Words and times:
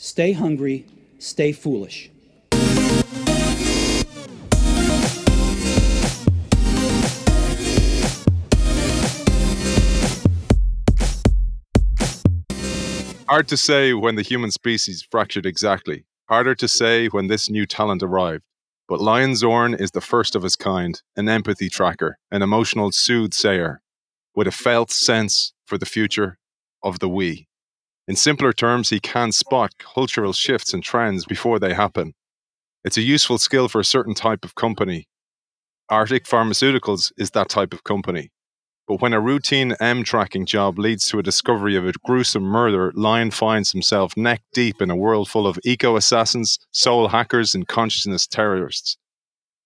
Stay 0.00 0.30
hungry, 0.30 0.86
stay 1.18 1.50
foolish. 1.50 2.08
Hard 13.28 13.48
to 13.48 13.56
say 13.56 13.92
when 13.92 14.14
the 14.14 14.22
human 14.22 14.52
species 14.52 15.04
fractured 15.10 15.44
exactly. 15.44 16.04
Harder 16.28 16.54
to 16.54 16.68
say 16.68 17.08
when 17.08 17.26
this 17.26 17.50
new 17.50 17.66
talent 17.66 18.04
arrived. 18.04 18.44
But 18.86 19.00
Lion 19.00 19.34
Zorn 19.34 19.74
is 19.74 19.90
the 19.90 20.00
first 20.00 20.36
of 20.36 20.44
his 20.44 20.54
kind, 20.54 21.02
an 21.16 21.28
empathy 21.28 21.68
tracker, 21.68 22.20
an 22.30 22.42
emotional 22.42 22.92
soothsayer, 22.92 23.82
with 24.36 24.46
a 24.46 24.52
felt 24.52 24.92
sense 24.92 25.54
for 25.66 25.76
the 25.76 25.86
future 25.86 26.38
of 26.84 27.00
the 27.00 27.08
we. 27.08 27.47
In 28.08 28.16
simpler 28.16 28.54
terms, 28.54 28.88
he 28.88 29.00
can 29.00 29.32
spot 29.32 29.74
cultural 29.76 30.32
shifts 30.32 30.72
and 30.72 30.82
trends 30.82 31.26
before 31.26 31.58
they 31.58 31.74
happen. 31.74 32.14
It's 32.82 32.96
a 32.96 33.02
useful 33.02 33.36
skill 33.36 33.68
for 33.68 33.80
a 33.80 33.84
certain 33.84 34.14
type 34.14 34.46
of 34.46 34.54
company. 34.54 35.06
Arctic 35.90 36.24
Pharmaceuticals 36.24 37.12
is 37.18 37.32
that 37.32 37.50
type 37.50 37.74
of 37.74 37.84
company. 37.84 38.30
But 38.86 39.02
when 39.02 39.12
a 39.12 39.20
routine 39.20 39.74
M 39.78 40.04
tracking 40.04 40.46
job 40.46 40.78
leads 40.78 41.06
to 41.08 41.18
a 41.18 41.22
discovery 41.22 41.76
of 41.76 41.86
a 41.86 41.92
gruesome 42.02 42.44
murder, 42.44 42.92
Lion 42.94 43.30
finds 43.30 43.72
himself 43.72 44.16
neck 44.16 44.40
deep 44.54 44.80
in 44.80 44.90
a 44.90 44.96
world 44.96 45.28
full 45.28 45.46
of 45.46 45.58
eco 45.62 45.94
assassins, 45.94 46.58
soul 46.70 47.08
hackers, 47.08 47.54
and 47.54 47.68
consciousness 47.68 48.26
terrorists. 48.26 48.96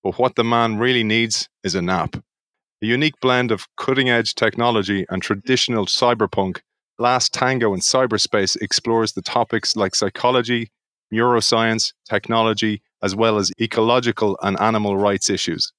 But 0.03 0.19
what 0.19 0.35
the 0.35 0.43
man 0.43 0.79
really 0.79 1.05
needs 1.05 1.49
is 1.63 1.77
a 1.77 1.83
nap. 1.83 2.17
A 2.17 2.87
unique 2.87 3.21
blend 3.21 3.53
of 3.53 3.69
cutting 3.77 4.11
edge 4.11 4.35
technology 4.35 5.07
and 5.09 5.23
traditional 5.23 5.87
cyberpunk, 5.87 6.59
Last 7.03 7.35
Tango 7.35 7.75
in 7.75 7.81
Cyberspace 7.81 8.57
explores 8.63 9.15
the 9.15 9.23
topics 9.23 9.75
like 9.75 9.97
psychology, 9.97 10.71
neuroscience, 11.13 11.93
technology, 12.09 12.81
as 13.03 13.17
well 13.17 13.39
as 13.39 13.51
ecological 13.61 14.39
and 14.41 14.57
animal 14.61 14.97
rights 14.97 15.29
issues. 15.29 15.73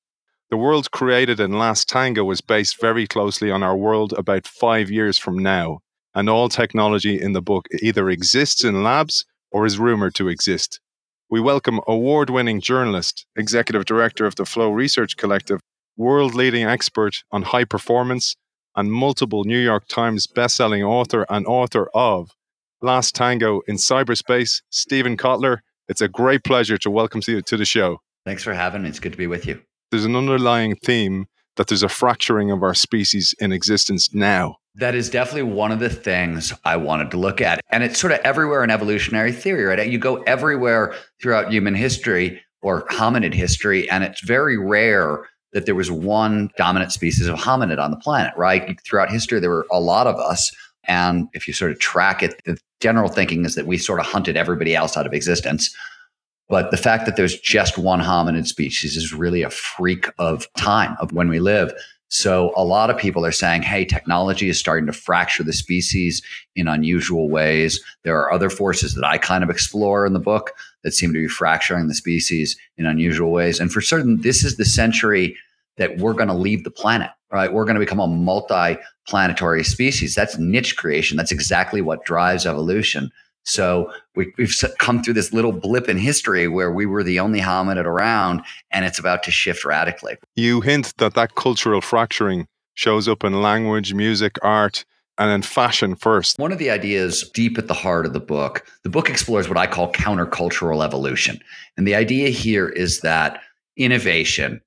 The 0.50 0.58
world 0.58 0.92
created 0.92 1.40
in 1.40 1.58
Last 1.58 1.88
Tango 1.88 2.26
was 2.26 2.42
based 2.42 2.82
very 2.82 3.08
closely 3.08 3.50
on 3.50 3.64
our 3.64 3.78
world 3.78 4.12
about 4.18 4.46
five 4.46 4.92
years 4.92 5.18
from 5.18 5.38
now, 5.38 5.80
and 6.14 6.30
all 6.30 6.50
technology 6.50 7.22
in 7.22 7.32
the 7.32 7.42
book 7.42 7.70
either 7.82 8.10
exists 8.10 8.66
in 8.66 8.84
labs 8.84 9.24
or 9.50 9.66
is 9.66 9.80
rumored 9.80 10.16
to 10.16 10.28
exist. 10.28 10.82
We 11.30 11.40
welcome 11.40 11.80
award 11.88 12.32
winning 12.32 12.60
journalist, 12.60 13.26
executive 13.38 13.86
director 13.86 14.26
of 14.26 14.36
the 14.36 14.46
Flow 14.46 14.72
Research 14.72 15.16
Collective, 15.16 15.62
world 15.96 16.36
leading 16.36 16.66
expert 16.66 17.24
on 17.32 17.44
high 17.44 17.64
performance, 17.64 18.36
and 18.76 18.92
multiple 18.92 19.44
New 19.44 19.60
York 19.60 19.88
Times 19.88 20.28
bestselling 20.28 20.88
author 20.88 21.26
and 21.30 21.46
author 21.46 21.90
of 21.94 22.32
Last 22.82 23.16
Tango 23.16 23.62
in 23.68 23.78
Cyberspace, 23.78 24.62
Steven 24.70 25.18
Kotler. 25.18 25.60
It's 25.88 26.02
a 26.02 26.08
great 26.08 26.44
pleasure 26.44 26.78
to 26.80 26.90
welcome 26.90 27.22
you 27.28 27.42
to 27.42 27.58
the 27.58 27.66
show. 27.66 28.00
Thanks 28.26 28.44
for 28.44 28.54
having 28.54 28.84
me. 28.84 28.90
It's 28.90 29.00
good 29.00 29.12
to 29.12 29.18
be 29.18 29.28
with 29.28 29.46
you 29.46 29.62
there's 29.94 30.06
an 30.06 30.16
underlying 30.16 30.76
theme 30.76 31.28
that 31.56 31.68
there's 31.68 31.84
a 31.84 31.88
fracturing 31.88 32.50
of 32.50 32.64
our 32.64 32.74
species 32.74 33.36
in 33.40 33.52
existence 33.52 34.12
now. 34.12 34.56
That 34.74 34.96
is 34.96 35.08
definitely 35.08 35.54
one 35.54 35.72
of 35.72 35.80
the 35.80 35.90
things 35.90 36.52
I 36.66 36.78
wanted 36.78 37.12
to 37.12 37.18
look 37.18 37.42
at. 37.42 37.62
And 37.70 37.84
it's 37.84 38.00
sort 38.00 38.12
of 38.12 38.20
everywhere 38.24 38.64
in 38.64 38.72
evolutionary 38.72 39.32
theory, 39.32 39.66
right? 39.66 39.88
You 39.88 40.00
go 40.00 40.24
everywhere 40.24 40.96
throughout 41.22 41.52
human 41.52 41.76
history 41.76 42.42
or 42.64 42.88
hominid 42.88 43.36
history, 43.36 43.88
and 43.88 44.04
it's 44.04 44.22
very 44.22 44.58
rare 44.58 45.30
that 45.54 45.66
there 45.66 45.76
was 45.76 45.92
one 45.92 46.50
dominant 46.58 46.92
species 46.92 47.28
of 47.28 47.38
hominid 47.38 47.80
on 47.80 47.92
the 47.92 47.98
planet, 47.98 48.34
right? 48.36 48.80
Throughout 48.82 49.12
history, 49.12 49.40
there 49.40 49.50
were 49.50 49.68
a 49.72 49.80
lot 49.80 50.08
of 50.08 50.16
us. 50.16 50.52
And 50.86 51.28
if 51.34 51.48
you 51.48 51.54
sort 51.54 51.72
of 51.72 51.80
track 51.80 52.22
it, 52.24 52.42
the 52.46 52.58
general 52.82 53.10
thinking 53.10 53.46
is 53.46 53.56
that 53.56 53.68
we 53.68 53.78
sort 53.78 54.00
of 54.00 54.06
hunted 54.06 54.36
everybody 54.36 54.76
else 54.76 54.98
out 54.98 55.06
of 55.06 55.14
existence. 55.14 55.74
But 56.50 56.72
the 56.72 56.78
fact 56.78 57.06
that 57.06 57.16
there's 57.16 57.40
just 57.40 57.78
one 57.78 58.02
hominid 58.02 58.48
species 58.48 58.98
is 58.98 59.14
really 59.14 59.44
a 59.44 59.50
freak 59.50 60.10
of 60.20 60.52
time 60.56 60.98
of 61.00 61.14
when 61.14 61.30
we 61.30 61.40
live. 61.40 61.72
So 62.10 62.54
a 62.56 62.64
lot 62.64 62.92
of 62.92 62.98
people 62.98 63.26
are 63.26 63.32
saying, 63.32 63.64
hey, 63.64 63.86
technology 63.86 64.48
is 64.48 64.60
starting 64.60 64.86
to 64.86 64.94
fracture 64.94 65.42
the 65.42 65.54
species 65.54 66.22
in 66.56 66.68
unusual 66.68 67.28
ways. 67.28 67.84
There 68.04 68.20
are 68.20 68.32
other 68.32 68.52
forces 68.52 68.94
that 68.94 69.04
I 69.04 69.18
kind 69.18 69.44
of 69.44 69.50
explore 69.50 70.06
in 70.06 70.14
the 70.14 70.20
book 70.20 70.52
that 70.84 70.94
seem 70.94 71.12
to 71.14 71.20
be 71.20 71.28
fracturing 71.28 71.88
the 71.88 71.96
species 71.96 72.56
in 72.78 72.86
unusual 72.86 73.32
ways. 73.32 73.60
And 73.60 73.72
for 73.72 73.82
certain, 73.82 74.22
this 74.22 74.44
is 74.44 74.58
the 74.58 74.66
century 74.66 75.36
that 75.78 75.98
we're 75.98 76.14
going 76.14 76.28
to 76.28 76.34
leave 76.34 76.64
the 76.64 76.72
planet, 76.72 77.10
right? 77.32 77.52
We're 77.52 77.66
going 77.66 77.76
to 77.76 77.80
become 77.80 78.00
a 78.00 78.08
multi 78.08 78.78
planetary 79.08 79.64
species. 79.64 80.16
That's 80.16 80.38
niche 80.38 80.78
creation. 80.78 81.18
That's 81.18 81.32
exactly 81.32 81.82
what 81.82 82.06
drives 82.06 82.46
evolution. 82.46 83.12
So 83.46 83.92
we, 84.16 84.34
have 84.38 84.78
come 84.78 85.04
through 85.04 85.16
this 85.16 85.34
little 85.34 85.52
blip 85.52 85.90
in 85.90 85.98
history 85.98 86.48
where 86.48 86.72
we 86.72 86.86
were 86.86 87.04
the 87.04 87.20
only 87.20 87.42
hominid 87.42 87.86
around, 87.86 88.42
and 88.72 88.86
it's 88.86 89.00
about 89.00 89.24
to 89.24 89.32
shift 89.32 89.66
radically. 89.66 90.16
You 90.36 90.62
hint 90.62 90.94
that 90.98 91.14
that 91.16 91.36
cultural 91.36 91.82
fracturing 91.82 92.48
shows 92.74 93.08
up 93.08 93.24
in 93.24 93.42
language, 93.42 93.94
music, 93.94 94.38
art, 94.42 94.86
and 95.18 95.30
in 95.30 95.42
fashion 95.42 95.96
first. 95.96 96.40
One 96.40 96.52
of 96.52 96.58
the 96.58 96.70
ideas 96.70 97.30
deep 97.34 97.58
at 97.58 97.68
the 97.68 97.74
heart 97.74 98.06
of 98.06 98.14
the 98.14 98.20
book, 98.20 98.66
the 98.84 98.90
book 98.90 99.10
explores 99.10 99.48
what 99.48 99.58
I 99.58 99.68
call 99.68 99.92
countercultural 99.92 100.84
evolution. 100.84 101.40
And 101.78 101.88
the 101.88 101.96
idea 101.96 102.30
here 102.30 102.70
is 102.70 103.02
that 103.02 103.42
innovation 103.78 104.62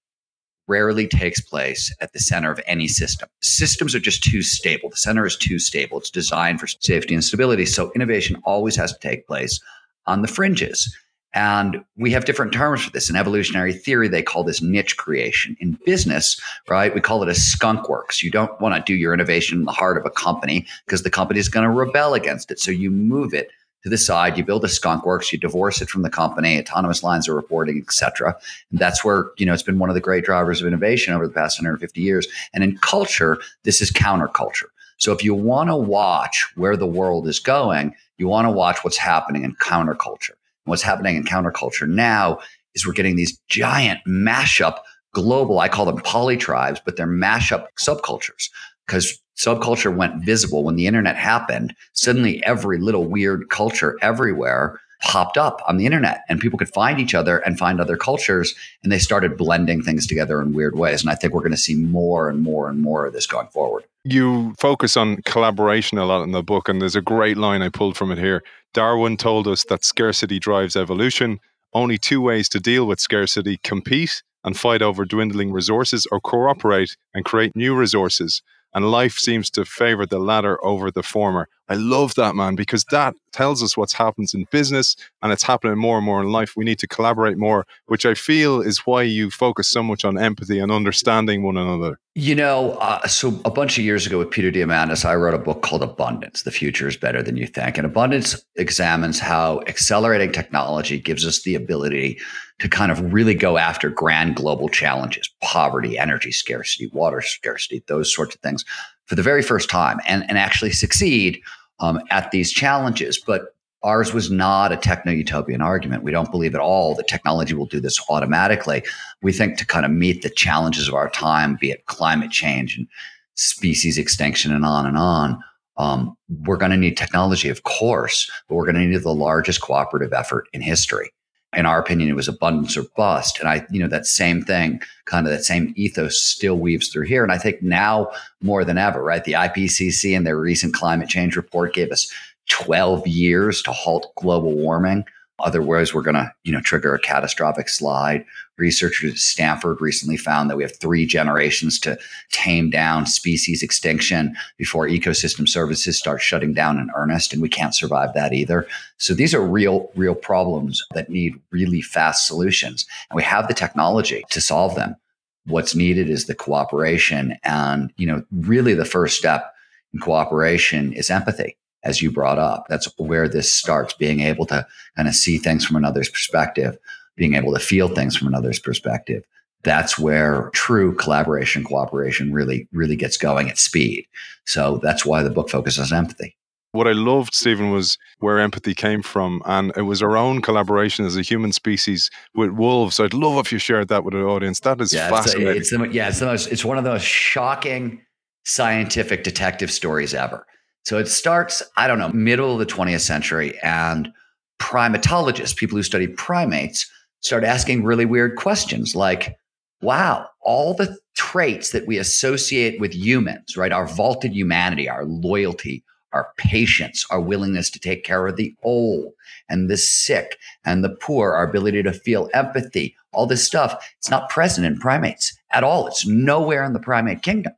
rarely 0.69 1.07
takes 1.07 1.41
place 1.41 1.95
at 2.01 2.13
the 2.13 2.19
center 2.19 2.51
of 2.51 2.61
any 2.67 2.89
system. 2.89 3.29
Systems 3.41 3.95
are 3.95 4.01
just 4.01 4.23
too 4.23 4.43
stable. 4.43 4.91
The 4.91 4.97
center 4.97 5.27
is 5.27 5.37
too 5.37 5.59
stable. 5.59 5.99
It's 5.99 6.11
designed 6.11 6.61
for 6.61 6.67
safety 6.67 7.15
and 7.15 7.25
stability. 7.25 7.67
So 7.67 7.93
innovation 7.95 8.41
always 8.45 8.77
has 8.77 8.93
to 8.93 8.99
take 8.99 9.27
place 9.27 9.61
on 10.07 10.23
the 10.23 10.29
fringes. 10.29 10.95
And 11.35 11.85
we 11.99 12.13
have 12.13 12.25
different 12.25 12.53
terms 12.53 12.83
for 12.83 12.91
this. 12.91 13.11
In 13.11 13.17
evolutionary 13.17 13.75
theory, 13.75 14.09
they 14.09 14.23
call 14.23 14.43
this 14.43 14.63
niche 14.63 14.97
creation. 14.97 15.55
In 15.61 15.79
business, 15.85 16.41
right, 16.67 16.95
we 16.95 17.03
call 17.03 17.23
it 17.23 17.29
a 17.29 17.35
skunk 17.35 17.91
works. 17.91 18.23
You 18.23 18.31
don't 18.31 18.59
want 18.59 18.75
to 18.75 18.81
do 18.91 18.97
your 18.97 19.13
innovation 19.13 19.59
in 19.59 19.65
the 19.67 19.73
heart 19.73 19.99
of 19.99 20.07
a 20.07 20.11
company 20.11 20.67
because 20.87 21.03
the 21.03 21.11
company 21.11 21.39
is 21.39 21.51
going 21.51 21.65
to 21.65 21.71
rebel 21.71 22.15
against 22.15 22.51
it. 22.51 22.59
So 22.59 22.71
you 22.71 22.91
move 22.91 23.35
it 23.35 23.51
to 23.83 23.91
the 23.91 23.99
side, 23.99 24.37
you 24.37 24.45
build 24.45 24.65
a 24.65 24.69
skunk 24.69 25.07
works, 25.07 25.33
you 25.33 25.39
divorce 25.39 25.81
it 25.81 25.89
from 25.89 26.03
the 26.03 26.11
company, 26.11 26.59
autonomous 26.59 27.03
lines 27.03 27.29
of 27.29 27.37
reporting, 27.37 27.79
et 27.79 27.93
cetera. 27.93 28.37
And 28.71 28.81
that's 28.81 29.05
where, 29.05 29.31
you 29.37 29.47
know, 29.47 29.53
it's 29.53 29.63
been 29.63 29.79
one 29.79 29.91
of 29.91 29.95
the 29.95 30.01
great 30.01 30.25
drivers 30.25 30.61
of 30.61 30.67
innovation 30.67 31.15
over 31.15 31.27
the 31.27 31.33
past 31.33 31.59
150 31.59 32.01
years. 32.01 32.27
And 32.53 32.65
in 32.65 32.79
culture, 32.79 33.39
this 33.65 33.81
is 33.81 33.93
counterculture. 33.93 34.71
So 34.99 35.13
if 35.13 35.23
you 35.23 35.35
want 35.35 35.69
to 35.69 35.77
watch 35.77 36.49
where 36.57 36.77
the 36.77 36.87
world 36.87 37.29
is 37.29 37.39
going, 37.39 37.95
you 38.19 38.29
want 38.29 38.47
to 38.47 38.51
watch 38.51 38.83
what's 38.83 38.97
happening 38.97 39.45
in 39.45 39.55
counterculture. 39.57 40.31
And 40.31 40.71
what's 40.71 40.83
happening 40.83 41.17
in 41.17 41.25
counterculture 41.25 41.89
now 41.89 42.39
is 42.75 42.87
we're 42.87 42.93
getting 42.93 43.17
these 43.17 43.39
giant 43.49 44.01
mashup 44.07 44.79
global, 45.13 45.61
I 45.61 45.69
call 45.69 45.87
them 45.87 45.99
polytribes, 45.99 46.81
but 46.85 46.97
they're 46.97 47.07
mashup 47.07 47.67
subcultures 47.81 48.51
because 48.87 49.19
subculture 49.37 49.95
went 49.95 50.25
visible. 50.25 50.65
When 50.65 50.77
the 50.77 50.87
internet 50.87 51.17
happened. 51.17 51.75
Suddenly, 51.93 52.45
every 52.45 52.79
little 52.79 53.05
weird 53.05 53.49
culture 53.51 53.97
everywhere 54.03 54.81
popped 55.01 55.37
up 55.37 55.61
on 55.69 55.77
the 55.77 55.87
internet 55.87 56.25
and 56.29 56.41
people 56.41 56.59
could 56.59 56.73
find 56.73 56.99
each 56.99 57.15
other 57.15 57.39
and 57.39 57.59
find 57.59 57.81
other 57.81 57.97
cultures 57.97 58.55
and 58.83 58.91
they 58.91 58.99
started 58.99 59.37
blending 59.37 59.83
things 59.83 60.07
together 60.07 60.41
in 60.41 60.55
weird 60.55 60.77
ways. 60.77 61.03
And 61.03 61.11
i 61.11 61.15
think 61.15 61.33
we're 61.33 61.41
going 61.41 61.51
to 61.51 61.57
see 61.57 61.75
more 61.75 62.29
and 62.29 62.43
more 62.43 62.69
and 62.69 62.81
more 62.81 63.07
of 63.07 63.13
this 63.13 63.27
going 63.27 63.49
forward. 63.49 63.85
You 64.05 64.55
focus 64.59 64.97
on 64.97 65.19
collaboration 65.23 65.99
a 65.99 66.07
lot 66.07 66.23
in 66.23 66.33
the 66.33 66.43
book 66.43 66.69
and 66.69 66.81
there's 66.81 66.97
a 66.97 67.03
great 67.03 67.37
line 67.37 67.63
i 67.63 67.69
pulled 67.69 67.97
from 67.97 68.11
it 68.11 68.19
here. 68.19 68.43
Darwin 68.73 69.17
told 69.17 69.47
us 69.47 69.65
that 69.65 69.85
scarcity 69.85 70.39
drives 70.39 70.77
evolution. 70.77 71.41
Only 71.73 71.99
two 71.99 72.21
ways 72.21 72.49
to 72.51 72.61
deal 72.61 72.87
with 72.87 73.01
scarcity 73.01 73.59
compete 73.63 74.23
and 74.45 74.57
fight 74.57 74.81
over 74.81 75.05
dwindling 75.05 75.53
resources 75.53 76.07
or 76.11 76.21
cooperate 76.21 76.97
and 77.13 77.25
create 77.25 77.55
new 77.55 77.75
resources 77.75 78.43
and 78.77 78.91
life 78.91 79.15
seems 79.15 79.49
to 79.49 79.65
favor 79.65 80.05
the 80.05 80.19
latter 80.19 80.63
over 80.63 80.91
the 80.91 81.03
former. 81.03 81.49
I 81.67 81.77
love 81.77 82.15
that, 82.17 82.35
man, 82.35 82.57
because 82.57 82.85
that 82.91 83.15
tells 83.33 83.63
us 83.63 83.75
what's 83.75 83.95
happens 83.95 84.35
in 84.35 84.45
business 84.51 84.97
and 85.23 85.33
it's 85.33 85.43
happening 85.43 85.79
more 85.79 85.97
and 85.97 86.05
more 86.05 86.21
in 86.21 86.31
life. 86.31 86.53
We 86.59 86.65
need 86.67 86.79
to 86.81 86.87
collaborate 86.87 87.39
more, 87.39 87.67
which 87.87 88.05
I 88.05 88.13
feel 88.13 88.61
is 88.61 88.81
why 88.81 89.03
you 89.03 89.31
focus 89.31 89.67
so 89.67 89.83
much 89.83 90.05
on 90.05 90.19
empathy 90.19 90.59
and 90.59 90.71
understanding 90.71 91.43
one 91.43 91.57
another. 91.57 91.99
You 92.15 92.35
know, 92.35 92.73
uh, 92.73 93.07
so 93.07 93.41
a 93.47 93.51
bunch 93.51 93.79
of 93.79 93.85
years 93.85 94.07
ago 94.07 94.19
with 94.19 94.31
Peter 94.31 94.51
Diamandis, 94.51 95.07
I 95.07 95.15
wrote 95.15 95.35
a 95.35 95.39
book 95.39 95.63
called 95.63 95.83
Abundance 95.83 96.43
The 96.43 96.51
Future 96.51 96.87
is 96.87 96.99
Better 96.99 97.23
Than 97.23 97.39
You 97.39 97.47
Think. 97.47 97.79
And 97.79 97.87
Abundance 97.87 98.45
examines 98.57 99.19
how 99.19 99.63
accelerating 99.67 100.33
technology 100.33 101.01
gives 101.01 101.27
us 101.27 101.43
the 101.43 101.55
ability 101.55 102.19
to 102.59 102.69
kind 102.69 102.91
of 102.91 103.13
really 103.13 103.35
go 103.35 103.59
after 103.59 103.91
grand 103.91 104.37
global 104.37 104.69
challenges 104.69 105.31
poverty, 105.43 105.99
energy 105.99 106.33
scarcity, 106.33 106.89
water 106.93 107.21
scarcity, 107.21 107.83
those 107.87 108.15
sorts 108.15 108.35
of 108.35 108.41
things 108.41 108.65
for 109.05 109.15
the 109.15 109.23
very 109.23 109.43
first 109.43 109.69
time 109.69 109.99
and, 110.07 110.25
and 110.29 110.39
actually 110.39 110.73
succeed 110.73 111.41
um, 111.81 112.01
at 112.11 112.31
these 112.31 112.51
challenges. 112.53 113.19
But 113.19 113.55
ours 113.83 114.13
was 114.13 114.31
not 114.31 114.73
a 114.73 114.77
techno 114.77 115.13
utopian 115.13 115.61
argument. 115.61 116.03
We 116.03 116.13
don't 116.13 116.31
believe 116.31 116.55
at 116.55 116.61
all 116.61 116.95
that 116.95 117.09
technology 117.09 117.55
will 117.55 117.67
do 117.67 117.81
this 117.81 118.01
automatically. 118.09 118.83
We 119.23 119.33
think 119.33 119.59
to 119.59 119.67
kind 119.67 119.85
of 119.85 119.93
meet 119.93 120.23
the 120.23 120.31
challenges 120.31 120.89
of 120.89 120.95
our 120.95 121.11
time, 121.11 121.59
be 121.61 121.71
it 121.71 121.87
climate 121.87 122.31
change 122.31 122.77
and 122.77 122.89
species 123.35 123.99
extinction 123.99 124.53
and 124.53 124.65
on 124.65 124.87
and 124.87 124.97
on, 124.97 125.43
Um, 125.77 126.17
we're 126.47 126.57
going 126.57 126.71
to 126.71 126.77
need 126.79 126.97
technology, 126.97 127.51
of 127.51 127.63
course, 127.65 128.31
but 128.49 128.55
we're 128.55 128.65
going 128.65 128.77
to 128.77 128.87
need 128.87 129.03
the 129.03 129.13
largest 129.13 129.61
cooperative 129.61 130.15
effort 130.15 130.49
in 130.55 130.63
history. 130.63 131.11
In 131.57 131.67
our 131.67 131.81
opinion, 131.81 132.09
it 132.09 132.17
was 132.17 132.29
abundance 132.29 132.77
or 132.77 132.85
bust. 132.97 133.41
And 133.41 133.49
I, 133.49 133.67
you 133.71 133.81
know, 133.81 133.89
that 133.89 134.07
same 134.07 134.43
thing, 134.43 134.81
kind 135.07 135.27
of 135.27 135.33
that 135.33 135.45
same 135.45 135.73
ethos 135.77 136.21
still 136.21 136.59
weaves 136.59 136.89
through 136.89 137.07
here. 137.07 137.23
And 137.23 137.33
I 137.33 137.39
think 137.39 137.63
now 137.63 138.11
more 138.43 138.65
than 138.65 138.79
ever, 138.79 139.03
right? 139.03 139.25
The 139.25 139.33
IPCC 139.33 140.17
and 140.17 140.27
their 140.27 140.39
recent 140.39 140.75
climate 140.75 141.09
change 141.09 141.35
report 141.35 141.75
gave 141.75 141.91
us 141.91 142.13
12 142.51 143.07
years 143.07 143.63
to 143.63 143.73
halt 143.73 144.13
global 144.17 144.55
warming. 144.55 145.05
Otherwise, 145.41 145.93
we're 145.93 146.03
going 146.03 146.15
to, 146.15 146.33
you 146.45 146.53
know, 146.53 146.63
trigger 146.63 146.95
a 146.95 146.99
catastrophic 146.99 147.69
slide. 147.69 148.25
Researchers 148.57 149.13
at 149.13 149.19
Stanford 149.19 149.83
recently 149.83 150.17
found 150.17 150.49
that 150.49 150.57
we 150.57 150.63
have 150.63 150.75
three 150.77 151.05
generations 151.05 151.79
to 151.81 151.99
tame 152.33 152.71
down 152.71 153.05
species 153.05 153.63
extinction 153.63 154.35
before 154.57 154.89
ecosystem 154.89 155.47
services 155.47 155.99
start 155.99 156.23
shutting 156.23 156.55
down 156.55 156.79
in 156.79 156.91
earnest, 156.97 157.35
and 157.35 157.43
we 157.43 157.51
can't 157.51 157.75
survive 157.75 158.15
that 158.15 158.33
either. 158.33 158.67
So 158.97 159.13
these 159.13 159.35
are 159.35 159.43
real, 159.43 159.91
real 159.95 160.15
problems 160.15 160.83
that 160.95 161.11
need 161.11 161.39
really 161.51 161.83
fast 161.83 162.27
solutions, 162.27 162.87
and 163.11 163.17
we 163.17 163.23
have 163.23 163.47
the 163.47 163.55
technology 163.55 164.25
to 164.31 164.41
solve 164.41 164.75
them. 164.75 164.97
What's 165.45 165.75
needed 165.75 166.09
is 166.09 166.27
the 166.27 166.35
cooperation, 166.35 167.37
and 167.45 167.93
you 167.99 168.07
know, 168.07 168.25
really 168.33 168.73
the 168.73 168.87
first 168.87 169.19
step 169.19 169.53
in 169.93 170.01
cooperation 170.01 170.95
is 170.95 171.11
empathy 171.11 171.59
as 171.85 172.03
you 172.03 172.11
brought 172.11 172.39
up. 172.39 172.67
That's 172.69 172.89
where 172.99 173.29
this 173.29 173.51
starts 173.51 173.95
being 173.95 174.21
able 174.21 174.47
to 174.47 174.67
kind 174.97 175.09
of 175.09 175.15
see 175.15 175.39
things 175.39 175.65
from 175.65 175.77
another's 175.77 176.09
perspective, 176.09 176.77
being 177.17 177.35
able 177.35 177.53
to 177.55 177.61
feel 177.61 177.89
things 177.89 178.17
from 178.17 178.29
another's 178.29 178.59
perspective. 178.59 179.25
That's 179.63 179.99
where 179.99 180.51
true 180.53 180.95
collaboration, 180.95 181.65
cooperation 181.65 182.33
really, 182.33 182.69
really 182.73 182.97
gets 182.97 183.17
going 183.17 183.49
at 183.51 183.59
speed. 183.59 184.07
So 184.45 184.79
that's 184.83 185.05
why 185.05 185.23
the 185.23 185.31
book 185.31 185.51
focuses 185.51 185.93
on 185.93 185.99
empathy. 185.99 186.37
What 186.73 186.87
I 186.87 186.93
loved, 186.93 187.35
Steven, 187.35 187.71
was 187.71 187.97
where 188.19 188.39
empathy 188.39 188.75
came 188.75 189.03
from. 189.03 189.41
And 189.47 189.73
it 189.77 189.83
was 189.83 190.03
our 190.03 190.17
own 190.17 190.43
collaboration 190.43 191.07
as 191.07 191.17
a 191.17 191.23
human 191.23 191.53
species 191.53 192.11
with 192.35 192.51
wolves. 192.51 193.01
I'd 193.01 193.15
love 193.15 193.39
if 193.39 193.51
you 193.51 193.59
shared 193.59 193.89
that 193.89 194.05
with 194.05 194.13
the 194.13 194.23
audience. 194.23 194.61
That 194.61 194.81
is 194.81 194.93
yeah, 194.93 195.09
fascinating. 195.09 195.57
It's, 195.57 195.73
a, 195.73 195.77
it's 195.77 195.91
the, 195.91 195.97
yeah, 195.97 196.09
it's, 196.09 196.21
the 196.21 196.27
most, 196.27 196.53
it's 196.53 196.65
one 196.65 196.77
of 196.77 196.85
the 196.85 196.91
most 196.91 197.07
shocking 197.07 198.03
scientific 198.45 199.25
detective 199.25 199.71
stories 199.71 200.13
ever. 200.15 200.47
So 200.87 200.99
it 200.99 201.09
starts, 201.09 201.65
I 201.77 201.89
don't 201.89 201.99
know, 201.99 202.11
middle 202.11 202.53
of 202.53 202.61
the 202.61 202.73
20th 202.73 203.01
century, 203.01 203.59
and 203.61 204.13
primatologists, 204.61 205.57
people 205.57 205.77
who 205.77 205.83
study 205.83 206.07
primates, 206.07 206.89
start 207.23 207.43
asking 207.43 207.83
really 207.83 208.05
weird 208.05 208.37
questions 208.37 208.95
like, 208.95 209.37
wow, 209.83 210.29
all 210.43 210.75
the 210.75 210.97
traits 211.17 211.71
that 211.71 211.89
we 211.89 211.99
associate 211.99 212.81
with 212.81 212.95
humans, 212.95 213.57
right? 213.57 213.73
Our 213.73 213.89
vaulted 213.89 214.33
humanity, 214.33 214.89
our 214.89 215.05
loyalty, 215.05 215.83
our 216.13 216.29
patience, 216.39 217.05
our 217.11 217.21
willingness 217.21 217.69
to 217.71 217.81
take 217.81 218.05
care 218.05 218.25
of 218.25 218.37
the 218.37 218.55
old 218.63 219.13
and 219.49 219.69
the 219.69 219.77
sick 219.77 220.39
and 220.65 220.85
the 220.85 220.95
poor, 221.01 221.33
our 221.33 221.49
ability 221.49 221.83
to 221.83 221.93
feel 221.93 222.31
empathy, 222.33 222.95
all 223.13 223.27
this 223.27 223.45
stuff, 223.45 223.93
it's 223.99 224.09
not 224.09 224.31
present 224.31 224.65
in 224.65 224.79
primates 224.79 225.37
at 225.51 225.65
all. 225.65 225.89
It's 225.89 226.07
nowhere 226.07 226.63
in 226.63 226.75
the 226.75 226.79
primate 226.79 227.23
kingdom. 227.23 227.55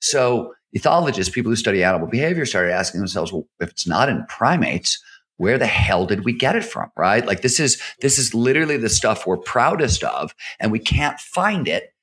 So 0.00 0.54
ethologists, 0.76 1.32
people 1.32 1.50
who 1.50 1.56
study 1.56 1.82
animal 1.82 2.08
behavior, 2.08 2.46
started 2.46 2.72
asking 2.72 3.00
themselves, 3.00 3.32
well, 3.32 3.46
if 3.60 3.70
it's 3.70 3.86
not 3.86 4.08
in 4.08 4.24
primates, 4.26 5.02
where 5.36 5.58
the 5.58 5.66
hell 5.66 6.06
did 6.06 6.24
we 6.24 6.32
get 6.32 6.54
it 6.56 6.64
from? 6.64 6.90
Right? 6.96 7.24
Like 7.24 7.40
this 7.40 7.58
is 7.58 7.80
this 8.00 8.18
is 8.18 8.34
literally 8.34 8.76
the 8.76 8.90
stuff 8.90 9.26
we're 9.26 9.38
proudest 9.38 10.04
of, 10.04 10.34
and 10.58 10.70
we 10.70 10.78
can't 10.78 11.18
find 11.18 11.66
it 11.66 11.94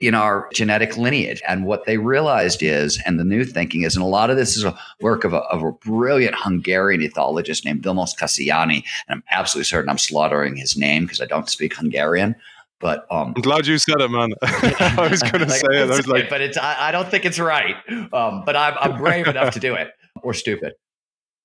in 0.00 0.14
our 0.14 0.48
genetic 0.52 0.96
lineage. 0.96 1.42
And 1.48 1.64
what 1.64 1.86
they 1.86 1.96
realized 1.96 2.62
is, 2.62 3.00
and 3.06 3.18
the 3.18 3.24
new 3.24 3.44
thinking 3.44 3.82
is, 3.82 3.96
and 3.96 4.02
a 4.04 4.08
lot 4.08 4.28
of 4.28 4.36
this 4.36 4.56
is 4.56 4.64
a 4.64 4.78
work 5.00 5.24
of 5.24 5.32
a, 5.32 5.38
of 5.38 5.62
a 5.62 5.72
brilliant 5.72 6.34
Hungarian 6.36 7.00
ethologist 7.00 7.64
named 7.64 7.82
Vilmos 7.82 8.16
Kasiani. 8.16 8.84
And 9.08 9.16
I'm 9.16 9.22
absolutely 9.30 9.64
certain 9.64 9.88
I'm 9.88 9.98
slaughtering 9.98 10.56
his 10.56 10.76
name 10.76 11.04
because 11.04 11.20
I 11.20 11.26
don't 11.26 11.48
speak 11.48 11.74
Hungarian. 11.74 12.34
But 12.78 13.06
um, 13.10 13.32
I'm 13.34 13.42
glad 13.42 13.66
you 13.66 13.78
said 13.78 14.00
it, 14.00 14.10
man. 14.10 14.32
I 14.42 15.08
was 15.10 15.22
going 15.22 15.44
to 15.48 15.50
say 15.50 15.66
it. 15.70 15.90
I 15.90 15.96
was 15.96 16.06
like, 16.06 16.28
but 16.28 16.40
it's 16.40 16.58
I, 16.58 16.88
I, 16.88 16.92
don't 16.92 17.08
think 17.08 17.24
it's 17.24 17.38
right. 17.38 17.74
Um, 18.12 18.42
but 18.44 18.54
I'm, 18.54 18.74
I'm 18.78 18.98
brave 18.98 19.26
enough 19.26 19.54
to 19.54 19.60
do 19.60 19.74
it, 19.74 19.92
or 20.22 20.34
stupid. 20.34 20.74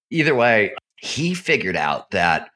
Either 0.09 0.35
way, 0.35 0.73
he 0.97 1.33
figured 1.33 1.77
out 1.77 2.11
that 2.11 2.49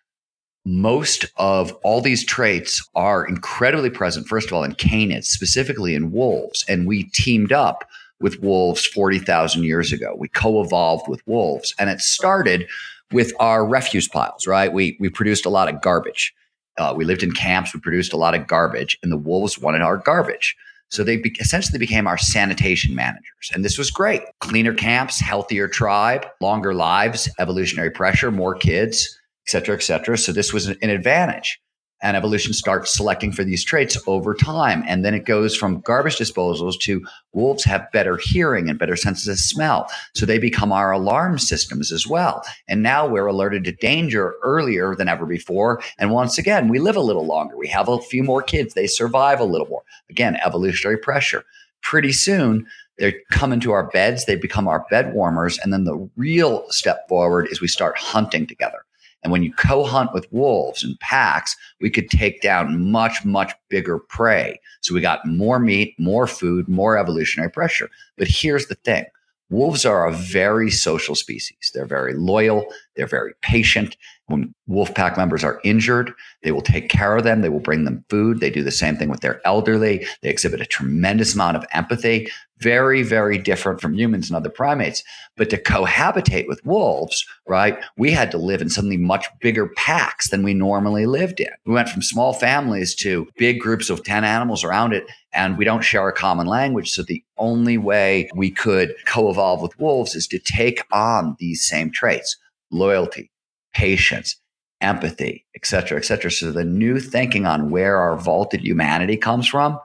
most 0.65 1.25
of 1.37 1.71
all 1.83 2.01
these 2.01 2.25
traits 2.25 2.85
are 2.95 3.25
incredibly 3.25 3.89
present. 3.89 4.27
First 4.27 4.47
of 4.47 4.53
all, 4.53 4.63
in 4.63 4.73
canids, 4.73 5.25
specifically 5.25 5.95
in 5.95 6.11
wolves, 6.11 6.65
and 6.67 6.85
we 6.85 7.03
teamed 7.13 7.53
up 7.53 7.85
with 8.19 8.41
wolves 8.41 8.85
40,000 8.85 9.63
years 9.63 9.93
ago. 9.93 10.15
We 10.17 10.27
co-evolved 10.27 11.07
with 11.07 11.21
wolves, 11.25 11.73
and 11.79 11.89
it 11.89 12.01
started 12.01 12.67
with 13.11 13.31
our 13.39 13.65
refuse 13.65 14.09
piles. 14.09 14.47
Right? 14.47 14.73
We 14.73 14.97
we 14.99 15.09
produced 15.09 15.45
a 15.45 15.49
lot 15.49 15.73
of 15.73 15.81
garbage 15.81 16.33
uh, 16.77 16.93
we 16.95 17.05
lived 17.05 17.23
in 17.23 17.31
camps. 17.31 17.73
We 17.73 17.79
produced 17.79 18.13
a 18.13 18.17
lot 18.17 18.35
of 18.35 18.47
garbage, 18.47 18.97
and 19.01 19.11
the 19.11 19.17
wolves 19.17 19.59
wanted 19.59 19.81
our 19.81 19.97
garbage. 19.97 20.55
So 20.89 21.03
they 21.03 21.17
be- 21.17 21.35
essentially 21.39 21.79
became 21.79 22.07
our 22.07 22.17
sanitation 22.17 22.95
managers. 22.95 23.51
And 23.53 23.65
this 23.65 23.77
was 23.77 23.89
great. 23.89 24.21
Cleaner 24.39 24.73
camps, 24.73 25.19
healthier 25.19 25.67
tribe, 25.67 26.25
longer 26.41 26.73
lives, 26.73 27.29
evolutionary 27.39 27.89
pressure, 27.89 28.31
more 28.31 28.55
kids, 28.55 29.19
et 29.47 29.51
cetera, 29.51 29.75
et 29.75 29.83
cetera. 29.83 30.17
So 30.17 30.31
this 30.31 30.53
was 30.53 30.67
an 30.67 30.89
advantage 30.89 31.59
and 32.05 32.15
evolution 32.15 32.53
starts 32.53 32.93
selecting 32.95 33.31
for 33.31 33.43
these 33.43 33.63
traits 33.63 33.97
over 34.05 34.35
time. 34.35 34.83
And 34.87 35.03
then 35.03 35.15
it 35.15 35.25
goes 35.25 35.55
from 35.55 35.79
garbage 35.81 36.17
disposals 36.17 36.79
to 36.81 37.03
wolves 37.33 37.63
have 37.63 37.91
better 37.91 38.17
hearing 38.17 38.69
and 38.69 38.77
better 38.77 38.95
senses 38.95 39.27
of 39.27 39.39
smell. 39.39 39.89
So 40.13 40.23
they 40.27 40.37
become 40.37 40.71
our 40.71 40.91
alarm 40.91 41.39
systems 41.39 41.91
as 41.91 42.05
well. 42.05 42.43
And 42.67 42.83
now 42.83 43.07
we're 43.07 43.25
alerted 43.25 43.63
to 43.63 43.71
danger 43.71 44.35
earlier 44.43 44.95
than 44.95 45.07
ever 45.07 45.25
before. 45.25 45.81
And 45.97 46.11
once 46.11 46.37
again, 46.37 46.67
we 46.67 46.77
live 46.77 46.95
a 46.95 47.01
little 47.01 47.25
longer. 47.25 47.57
We 47.57 47.69
have 47.69 47.89
a 47.89 47.99
few 47.99 48.21
more 48.21 48.43
kids. 48.43 48.75
They 48.75 48.85
survive 48.85 49.39
a 49.39 49.45
little 49.45 49.67
more. 49.67 49.81
Again, 50.07 50.37
evolutionary 50.45 50.99
pressure. 50.99 51.43
Pretty 51.81 52.11
soon, 52.11 52.67
they 52.99 53.15
come 53.31 53.51
into 53.51 53.71
our 53.71 53.87
beds, 53.89 54.25
they 54.25 54.35
become 54.35 54.67
our 54.67 54.85
bed 54.91 55.13
warmers. 55.13 55.57
And 55.57 55.73
then 55.73 55.85
the 55.85 56.07
real 56.15 56.65
step 56.69 57.07
forward 57.09 57.47
is 57.49 57.61
we 57.61 57.67
start 57.67 57.97
hunting 57.97 58.45
together. 58.45 58.85
And 59.25 59.31
when 59.31 59.41
you 59.41 59.51
co 59.53 59.83
hunt 59.83 60.13
with 60.13 60.31
wolves 60.31 60.83
and 60.83 60.99
packs, 60.99 61.57
we 61.81 61.89
could 61.89 62.11
take 62.11 62.41
down 62.41 62.91
much, 62.91 63.25
much 63.25 63.51
bigger 63.69 63.97
prey. 63.97 64.59
So 64.81 64.93
we 64.93 65.01
got 65.01 65.25
more 65.25 65.57
meat, 65.57 65.95
more 65.97 66.27
food, 66.27 66.69
more 66.69 66.95
evolutionary 66.95 67.49
pressure. 67.49 67.89
But 68.19 68.27
here's 68.27 68.67
the 68.67 68.75
thing 68.75 69.05
wolves 69.49 69.83
are 69.83 70.07
a 70.07 70.13
very 70.13 70.69
social 70.69 71.15
species. 71.15 71.71
They're 71.73 71.87
very 71.87 72.13
loyal, 72.13 72.67
they're 72.95 73.07
very 73.07 73.33
patient. 73.41 73.97
When 74.27 74.53
wolf 74.67 74.93
pack 74.93 75.17
members 75.17 75.43
are 75.43 75.59
injured, 75.63 76.13
they 76.43 76.51
will 76.51 76.61
take 76.61 76.89
care 76.89 77.15
of 77.15 77.23
them, 77.23 77.41
they 77.41 77.49
will 77.49 77.59
bring 77.59 77.83
them 77.83 78.05
food. 78.09 78.41
They 78.41 78.51
do 78.51 78.61
the 78.61 78.71
same 78.71 78.95
thing 78.95 79.09
with 79.09 79.21
their 79.21 79.41
elderly. 79.43 80.05
They 80.21 80.29
exhibit 80.29 80.61
a 80.61 80.65
tremendous 80.67 81.33
amount 81.33 81.57
of 81.57 81.65
empathy 81.73 82.27
very, 82.59 83.03
very 83.03 83.37
different 83.37 83.81
from 83.81 83.95
humans 83.95 84.29
and 84.29 84.37
other 84.37 84.49
primates. 84.49 85.03
But 85.35 85.49
to 85.49 85.61
cohabitate 85.61 86.47
with 86.47 86.65
wolves, 86.65 87.25
right, 87.47 87.77
we 87.97 88.11
had 88.11 88.31
to 88.31 88.37
live 88.37 88.61
in 88.61 88.69
suddenly 88.69 88.97
much 88.97 89.25
bigger 89.41 89.67
packs 89.75 90.29
than 90.29 90.43
we 90.43 90.53
normally 90.53 91.05
lived 91.05 91.39
in. 91.39 91.49
We 91.65 91.73
went 91.73 91.89
from 91.89 92.01
small 92.01 92.33
families 92.33 92.95
to 92.95 93.27
big 93.37 93.59
groups 93.59 93.89
of 93.89 94.03
10 94.03 94.23
animals 94.23 94.63
around 94.63 94.93
it, 94.93 95.05
and 95.33 95.57
we 95.57 95.65
don't 95.65 95.83
share 95.83 96.07
a 96.07 96.13
common 96.13 96.47
language. 96.47 96.91
So 96.91 97.03
the 97.03 97.23
only 97.37 97.77
way 97.77 98.29
we 98.35 98.51
could 98.51 98.95
co 99.05 99.29
evolve 99.29 99.61
with 99.61 99.77
wolves 99.79 100.15
is 100.15 100.27
to 100.27 100.39
take 100.39 100.83
on 100.91 101.35
these 101.39 101.65
same 101.65 101.91
traits 101.91 102.37
loyalty, 102.71 103.31
patience, 103.73 104.35
empathy, 104.81 105.45
et 105.55 105.65
cetera, 105.65 105.97
et 105.97 106.05
cetera. 106.05 106.31
So 106.31 106.51
the 106.51 106.65
new 106.65 106.99
thinking 106.99 107.45
on 107.45 107.69
where 107.69 107.97
our 107.97 108.17
vaulted 108.17 108.61
humanity 108.61 109.17
comes 109.17 109.47
from, 109.47 109.79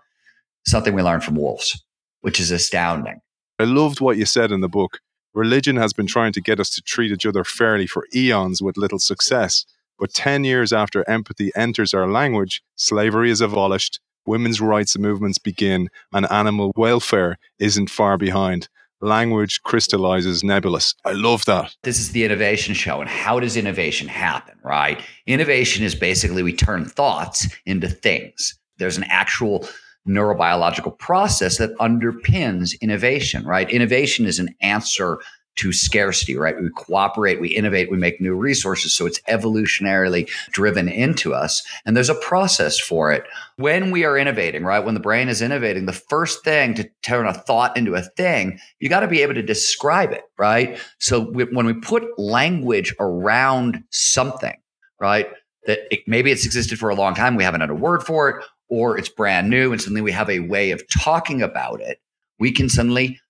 something 0.67 0.95
we 0.95 1.03
learned 1.03 1.23
from 1.23 1.37
wolves 1.37 1.81
which 2.21 2.41
is 2.41 2.51
astounding. 2.51 3.21
I 3.59 3.65
loved 3.65 4.01
what 4.01 4.17
you 4.17 4.25
said 4.25 4.53
in 4.53 4.61
the 4.61 4.69
book. 4.69 5.01
Religion 5.35 5.77
has 5.77 5.93
been 5.93 6.07
trying 6.07 6.33
to 6.33 6.41
get 6.41 6.59
us 6.59 6.71
to 6.71 6.83
treat 6.83 7.13
each 7.13 7.27
other 7.27 7.45
fairly 7.45 7.87
for 7.87 8.07
eons 8.15 8.61
with 8.61 8.77
little 8.77 8.99
success. 8.99 9.65
But 9.99 10.15
10 10.15 10.45
years 10.45 10.73
after 10.73 11.09
empathy 11.09 11.51
enters 11.55 11.93
our 11.93 12.09
language, 12.09 12.63
slavery 12.77 13.31
is 13.31 13.41
abolished, 13.41 14.01
women's 14.27 14.61
rights 14.61 14.99
movements 14.99 15.39
begin, 15.39 15.89
and 16.13 16.31
animal 16.33 16.73
welfare 16.75 17.39
isn't 17.59 17.91
far 17.91 18.17
behind. 18.17 18.69
Language 19.03 19.63
crystallizes 19.63 20.45
nebulous. 20.45 20.95
I 21.05 21.13
love 21.13 21.45
that. 21.47 21.75
This 21.83 21.99
is 21.99 22.13
the 22.13 22.25
innovation 22.25 22.75
show. 22.75 23.01
And 23.01 23.09
how 23.09 23.41
does 23.41 23.57
innovation 23.57 24.09
happen, 24.09 24.59
right? 24.63 25.01
Innovation 25.27 25.85
is 25.85 25.95
basically 25.95 26.43
we 26.43 26.55
turn 26.55 26.85
thoughts 26.85 27.49
into 27.65 27.89
things. 27.89 28.59
There's 28.79 28.99
an 28.99 29.05
actual 29.09 29.67
neurobiological 30.11 30.99
process 30.99 31.59
that 31.59 31.77
underpins 31.79 32.79
innovation, 32.81 33.45
right? 33.45 33.71
Innovation 33.71 34.27
is 34.27 34.39
an 34.39 34.55
answer 34.61 35.21
to 35.57 35.73
scarcity, 35.73 36.37
right? 36.37 36.59
We 36.59 36.71
cooperate, 36.71 37.41
we 37.41 37.49
innovate, 37.49 37.91
we 37.91 37.99
make 37.99 38.21
new 38.21 38.35
resources. 38.35 38.95
So 38.95 39.05
it's 39.05 39.21
evolutionarily 39.23 40.31
driven 40.53 40.89
into 40.89 41.35
us. 41.35 41.63
And 41.85 41.97
there's 41.97 42.09
a 42.09 42.15
process 42.15 42.79
for 42.79 43.13
it. 43.13 43.25
When 43.57 43.91
we 43.91 44.05
are 44.05 44.17
innovating, 44.17 44.65
right? 44.65 44.83
When 44.83 44.95
the 44.95 45.01
brain 45.01 45.29
is 45.29 45.43
innovating, 45.43 45.87
the 45.87 45.93
first 45.93 46.45
thing 46.45 46.75
to 46.75 46.89
turn 47.03 47.27
a 47.27 47.35
thought 47.35 47.77
into 47.77 47.95
a 47.95 48.03
thing, 48.03 48.59
you 48.79 48.89
got 48.89 49.01
to 49.01 49.09
be 49.09 49.23
able 49.23 49.35
to 49.35 49.43
describe 49.43 50.13
it, 50.13 50.23
right? 50.39 50.79
So 50.99 51.21
we, 51.21 51.45
when 51.45 51.67
we 51.67 51.75
put 51.75 52.19
language 52.19 52.95
around 52.99 53.85
something, 53.91 54.57
right? 54.99 55.29
That 55.67 55.81
it, 55.91 56.01
maybe 56.07 56.31
it's 56.31 56.47
existed 56.47 56.79
for 56.79 56.89
a 56.89 56.95
long 56.95 57.15
time, 57.15 57.37
we 57.37 57.45
haven't 57.45 57.61
had 57.61 57.71
a 57.71 57.75
word 57.75 58.03
for 58.03 58.31
it, 58.31 58.45
or 58.71 58.97
it's 58.97 59.09
brand 59.09 59.51
new, 59.51 59.73
and 59.73 59.81
suddenly 59.81 60.01
we 60.01 60.13
have 60.13 60.31
a 60.31 60.41
way 60.41 60.71
of 60.71 60.83
talking 60.89 61.43
about 61.43 61.81
it. 61.81 62.01
We 62.39 62.53
can 62.53 62.71
suddenly 62.71 63.21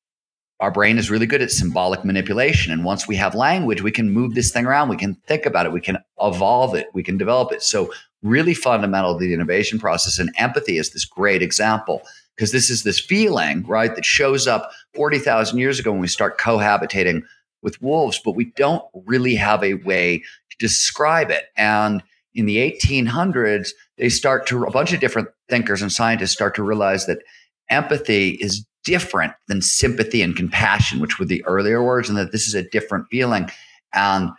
our 0.61 0.71
brain 0.71 0.99
is 0.99 1.11
really 1.11 1.27
good 1.27 1.41
at 1.41 1.51
symbolic 1.51 2.05
manipulation. 2.05 2.71
And 2.71 2.85
once 2.85 3.09
we 3.09 3.17
have 3.17 3.35
language, 3.35 3.83
we 3.83 3.91
can 3.91 4.11
move 4.11 4.35
this 4.35 4.53
thing 4.53 4.67
around. 4.67 4.91
We 4.91 4.97
can 4.97 5.15
think 5.27 5.47
about 5.47 5.65
it. 5.65 5.73
We 5.73 5.81
can 5.81 5.97
evolve 6.21 6.75
it. 6.75 6.89
We 6.93 7.03
can 7.03 7.17
develop 7.17 7.51
it. 7.51 7.63
So, 7.63 7.93
really 8.23 8.53
fundamental 8.53 9.15
to 9.15 9.21
the 9.25 9.33
innovation 9.33 9.79
process. 9.79 10.19
And 10.19 10.31
empathy 10.37 10.77
is 10.77 10.91
this 10.91 11.07
great 11.07 11.41
example 11.41 12.03
because 12.37 12.53
this 12.53 12.69
is 12.69 12.83
this 12.83 13.01
feeling, 13.01 13.67
right, 13.67 13.95
that 13.95 14.05
shows 14.05 14.47
up 14.47 14.71
40,000 14.95 15.59
years 15.59 15.79
ago 15.79 15.91
when 15.93 16.03
we 16.03 16.09
start 16.09 16.39
cohabitating 16.39 17.23
with 17.63 17.81
wolves, 17.81 18.21
but 18.23 18.33
we 18.33 18.45
don't 18.57 18.85
really 19.07 19.35
have 19.37 19.65
a 19.65 19.75
way 19.75 20.19
to 20.51 20.57
describe 20.59 21.31
it. 21.31 21.45
And 21.57 22.03
in 22.35 22.47
the 22.47 22.57
1800s, 22.57 23.71
they 23.99 24.09
start 24.09 24.47
to, 24.49 24.65
a 24.65 24.71
bunch 24.71 24.93
of 24.93 25.01
different 25.01 25.29
thinkers 25.49 25.83
and 25.83 25.93
scientists 25.93 26.33
start 26.33 26.55
to 26.55 26.63
realize 26.63 27.07
that 27.07 27.23
empathy 27.69 28.31
is 28.41 28.65
different 28.85 29.33
than 29.49 29.63
sympathy 29.63 30.23
and 30.23 30.37
compassion, 30.37 31.01
which 31.01 31.19
were 31.19 31.25
the 31.25 31.45
earlier 31.45 31.83
words, 31.83 32.09
and 32.09 32.17
that 32.17 32.33
this 32.33 32.49
is 32.49 32.55
a 32.55 32.63
different 32.63 33.07
feeling. 33.11 33.51
And 33.93 34.31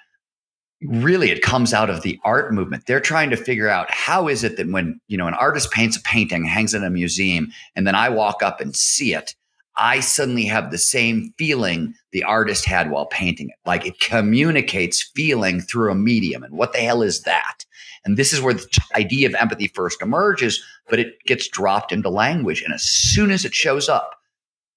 really 0.83 1.29
it 1.29 1.41
comes 1.41 1.74
out 1.74 1.89
of 1.89 2.01
the 2.01 2.19
art 2.24 2.53
movement. 2.53 2.86
They're 2.86 3.00
trying 3.00 3.29
to 3.29 3.38
figure 3.38 3.69
out 3.69 3.91
how 3.91 4.27
is 4.27 4.43
it 4.43 4.57
that 4.57 4.69
when 4.69 5.00
you 5.07 5.17
know 5.17 5.27
an 5.27 5.33
artist 5.36 5.71
paints 5.71 5.98
a 5.98 6.01
painting 6.01 6.45
hangs 6.45 6.74
in 6.74 6.83
a 6.83 6.89
museum 6.89 7.51
and 7.75 7.86
then 7.86 7.95
i 7.95 8.10
walk 8.10 8.41
up 8.41 8.60
and 8.60 8.75
see 8.75 9.13
it 9.13 9.36
i 9.77 10.00
suddenly 10.00 10.45
have 10.45 10.71
the 10.71 10.77
same 10.77 11.33
feeling 11.38 11.93
the 12.12 12.24
artist 12.24 12.65
had 12.65 12.89
while 12.89 13.05
painting 13.05 13.50
it. 13.50 13.55
Like 13.65 13.86
it 13.86 14.00
communicates 14.00 15.03
feeling 15.15 15.62
through 15.62 15.91
a 15.91 15.95
medium 15.95 16.43
and 16.43 16.57
what 16.57 16.74
the 16.74 16.79
hell 16.79 17.03
is 17.03 17.21
that 17.21 17.60
and 18.05 18.17
this 18.17 18.34
is 18.34 18.41
where 18.41 18.53
the 18.53 18.67
idea 18.96 19.27
of 19.27 19.36
empathy 19.36 19.67
first 19.67 20.01
emerges 20.01 20.63
but 20.89 21.00
it 21.00 21.22
gets 21.25 21.48
dropped 21.48 21.91
into 21.91 22.10
language 22.10 22.62
and 22.62 22.74
as 22.74 22.84
soon 22.84 23.31
as 23.31 23.46
it 23.46 23.53
shows 23.53 23.88
up 23.89 24.22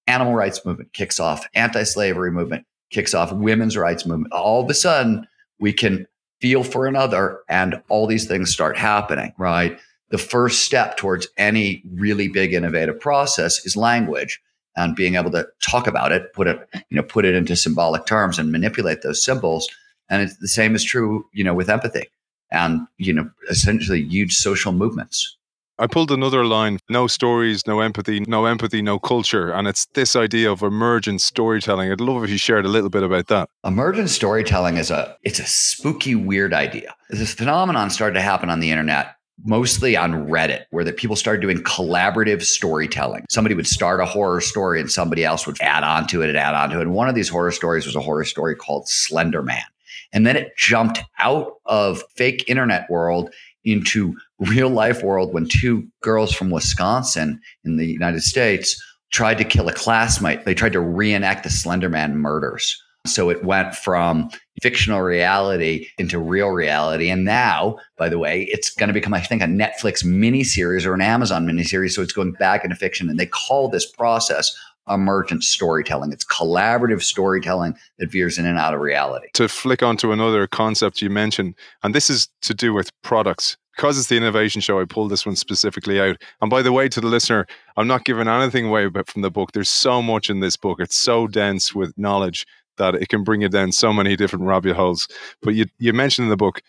animal 0.07 0.35
rights 0.35 0.64
movement 0.64 0.93
kicks 0.93 1.19
off, 1.19 1.47
anti-slavery 1.54 2.31
movement 2.31 2.66
kicks 2.90 3.14
off, 3.14 3.33
women's 3.33 3.76
rights 3.76 4.07
movement. 4.07 4.33
All 4.33 4.62
of 4.62 4.71
a 4.71 4.75
sudden, 4.75 5.26
we 5.59 5.73
can 5.73 6.07
feel 6.40 6.62
for 6.62 6.87
another, 6.87 7.40
and 7.49 7.81
all 7.88 8.07
these 8.07 8.26
things 8.26 8.52
start 8.52 8.76
happening. 8.76 9.33
Right. 9.38 9.78
The 10.11 10.19
first 10.19 10.62
step 10.62 10.97
towards 10.97 11.26
any 11.38 11.83
really 11.95 12.28
big 12.28 12.52
innovative 12.52 13.00
process 13.00 13.64
is 13.64 13.76
language 13.76 14.40
and 14.76 14.95
being 14.95 15.14
able 15.14 15.31
to 15.31 15.47
talk 15.62 15.87
about 15.87 16.12
it, 16.12 16.33
put 16.33 16.47
it, 16.47 16.69
you 16.88 16.97
know, 16.97 17.02
put 17.02 17.25
it 17.25 17.35
into 17.35 17.57
symbolic 17.57 18.07
terms 18.07 18.38
and 18.38 18.52
manipulate 18.52 19.02
those 19.02 19.25
symbols. 19.25 19.69
And 20.11 20.23
it's 20.23 20.37
the 20.37 20.49
same 20.49 20.75
is 20.75 20.85
true, 20.85 21.26
you 21.33 21.43
know, 21.43 21.54
with 21.54 21.71
empathy 21.71 22.09
and, 22.55 22.87
you 22.99 23.13
know, 23.13 23.29
essentially 23.51 24.03
huge 24.03 24.35
social 24.35 24.73
movements. 24.73 25.37
I 25.77 25.89
pulled 25.89 26.13
another 26.13 26.45
line 26.45 26.79
no 26.89 27.09
stories, 27.09 27.67
no 27.67 27.81
empathy, 27.81 28.21
no 28.21 28.47
empathy, 28.47 28.81
no 28.81 29.01
culture. 29.01 29.51
And 29.51 29.67
it's 29.67 29.87
this 29.95 30.15
idea 30.15 30.53
of 30.53 30.63
emergent 30.63 31.21
storytelling. 31.21 31.91
I'd 31.91 32.01
love 32.01 32.23
if 32.23 32.31
you 32.31 32.39
shared 32.39 32.65
a 32.65 32.69
little 32.69 32.91
bit 32.91 33.03
about 33.03 33.27
that. 33.27 33.49
Emergent 33.65 34.09
storytelling 34.11 34.77
is 34.77 34.93
a 34.93 35.17
it's 35.25 35.41
a 35.41 35.47
spooky, 35.47 36.15
weird 36.15 36.55
idea. 36.55 36.95
This 37.11 37.35
phenomenon 37.35 37.91
started 37.91 38.15
to 38.15 38.21
happen 38.21 38.51
on 38.51 38.61
the 38.61 38.71
internet 38.71 39.17
mostly 39.43 39.97
on 39.97 40.29
Reddit, 40.29 40.65
where 40.71 40.85
the 40.85 40.93
people 40.93 41.17
started 41.17 41.41
doing 41.41 41.59
collaborative 41.59 42.43
storytelling. 42.43 43.25
Somebody 43.31 43.55
would 43.55 43.67
start 43.67 44.01
a 44.01 44.05
horror 44.05 44.41
story 44.41 44.81
and 44.81 44.91
somebody 44.91 45.25
else 45.25 45.47
would 45.47 45.61
add 45.61 45.83
on 45.83 46.07
to 46.09 46.23
it 46.23 46.29
and 46.29 46.39
add 46.39 46.55
on 46.55 46.71
to 46.71 46.79
it. 46.79 46.83
And 46.83 46.95
one 46.95 47.09
of 47.09 47.15
these 47.15 47.29
horror 47.29 47.51
stories 47.51 47.87
was 47.87 47.97
a 47.97 48.01
horror 48.01 48.25
story 48.25 48.55
called 48.55 48.89
Slender 48.89 49.43
Man. 49.43 49.65
And 50.13 50.27
then 50.27 50.37
it 50.37 50.57
jumped 50.57 51.01
out 51.19 51.55
of 51.67 52.03
fake 52.17 52.45
internet 52.49 52.89
world 52.91 53.33
into 53.65 54.15
real 54.39 54.69
life 54.69 55.03
world 55.03 55.33
when 55.33 55.49
two 55.49 55.87
girls 56.03 56.35
from 56.35 56.51
Wisconsin 56.51 57.41
in 57.65 57.77
the 57.77 57.87
United 57.87 58.23
States 58.23 58.83
tried 59.11 59.39
to 59.39 59.45
kill 59.45 59.69
a 59.69 59.73
classmate. 59.73 60.45
They 60.45 60.55
tried 60.55 60.73
to 60.73 60.81
reenact 60.81 61.45
the 61.45 61.49
Slenderman 61.49 62.15
murders. 62.15 62.81
So 63.07 63.29
it 63.29 63.45
went 63.45 63.75
from 63.75 64.31
fictional 64.63 65.03
reality 65.03 65.89
into 65.99 66.19
real 66.19 66.49
reality. 66.49 67.11
And 67.11 67.25
now, 67.25 67.77
by 67.99 68.09
the 68.09 68.19
way, 68.19 68.45
it's 68.51 68.71
going 68.71 68.89
to 68.89 68.95
become, 68.95 69.13
I 69.13 69.21
think, 69.21 69.43
a 69.43 69.47
Netflix 69.47 70.03
miniseries 70.03 70.87
or 70.87 70.95
an 70.95 71.03
Amazon 71.03 71.47
miniseries. 71.47 71.93
So 71.93 72.03
it's 72.03 72.15
going 72.15 72.33
back 72.33 72.65
into 72.65 72.77
fiction. 72.77 73.11
And 73.11 73.21
they 73.21 73.27
call 73.27 73.69
this 73.69 73.85
process 73.85 74.57
emergent 74.88 75.45
storytelling. 75.45 76.12
It's 76.12 76.25
collaborative 76.25 77.03
storytelling 77.03 77.76
that 77.99 78.11
veers 78.11 78.38
in 78.38 78.47
and 78.47 78.59
out 78.59 78.75
of 78.75 78.81
reality. 78.81 79.29
To 79.35 79.49
flick 79.49 79.83
onto 79.83 80.12
another 80.12 80.47
concept 80.47 81.03
you 81.03 81.11
mentioned, 81.11 81.55
and 81.83 81.95
this 81.95 82.11
is 82.11 82.29
to 82.43 82.55
do 82.55 82.73
with 82.73 82.91
products. 83.03 83.57
Because 83.76 83.99
it's 83.99 84.09
the 84.09 84.17
innovation 84.17 84.61
show, 84.61 84.81
I 84.81 84.85
pulled 84.85 85.11
this 85.11 85.26
one 85.26 85.35
specifically 85.35 86.00
out. 86.00 86.23
And 86.41 86.49
by 86.49 86.62
the 86.62 86.73
way, 86.73 86.88
to 86.88 87.00
the 87.00 87.09
listener, 87.09 87.45
I'm 87.76 87.88
not 87.88 88.05
giving 88.05 88.29
anything 88.29 88.67
away 88.67 88.87
but 88.87 89.09
from 89.09 89.23
the 89.23 89.33
book. 89.33 89.50
There's 89.50 89.69
so 89.69 90.00
much 90.00 90.31
in 90.31 90.38
this 90.38 90.57
book. 90.57 90.79
It's 90.79 90.95
so 90.95 91.26
dense 91.26 91.75
with 91.75 91.97
knowledge 91.99 92.47
that 92.76 92.95
it 92.95 93.09
can 93.09 93.25
bring 93.25 93.43
you 93.43 93.49
down 93.49 93.73
so 93.73 93.93
many 93.93 94.14
different 94.14 94.45
rabbit 94.45 94.76
holes. 94.76 95.09
But 95.43 95.55
you, 95.55 95.67
you 95.79 95.93
mentioned 95.93 96.26
in 96.26 96.31
the 96.31 96.37
book, 96.37 96.62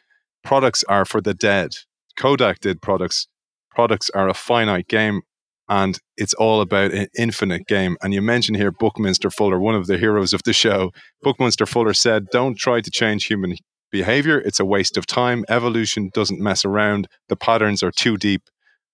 products 0.44 0.84
are 0.86 1.06
for 1.06 1.22
the 1.22 1.36
dead. 1.36 1.76
Kodak 2.16 2.60
did 2.60 2.82
products. 2.82 3.28
Products 3.70 4.10
are 4.12 4.28
a 4.28 4.34
finite 4.34 4.88
game 4.88 5.22
and 5.70 6.00
it's 6.18 6.34
all 6.34 6.62
about 6.62 6.92
an 6.92 7.08
infinite 7.18 7.68
game. 7.68 7.98
And 8.02 8.14
you 8.14 8.22
mentioned 8.22 8.58
here 8.58 8.72
Buckminster 8.72 9.30
Fuller, 9.30 9.60
one 9.60 9.76
of 9.76 9.88
the 9.88 9.98
heroes 9.98 10.34
of 10.34 10.44
the 10.44 10.54
show. 10.54 10.92
Buckminster 11.22 11.66
Fuller 11.66 11.94
said, 11.94 12.28
Don't 12.32 12.58
try 12.58 12.82
to 12.82 12.92
change 12.92 13.26
human 13.26 13.56
behavior. 13.92 14.40
It's 14.40 14.60
a 14.60 14.66
waste 14.66 14.98
of 14.98 15.06
time. 15.06 15.46
Evolution 15.50 16.10
doesn't 16.14 16.40
mess 16.40 16.66
around. 16.66 17.08
The 17.30 17.36
patterns 17.36 17.82
are 17.82 17.92
too 17.92 18.18
deep. 18.18 18.44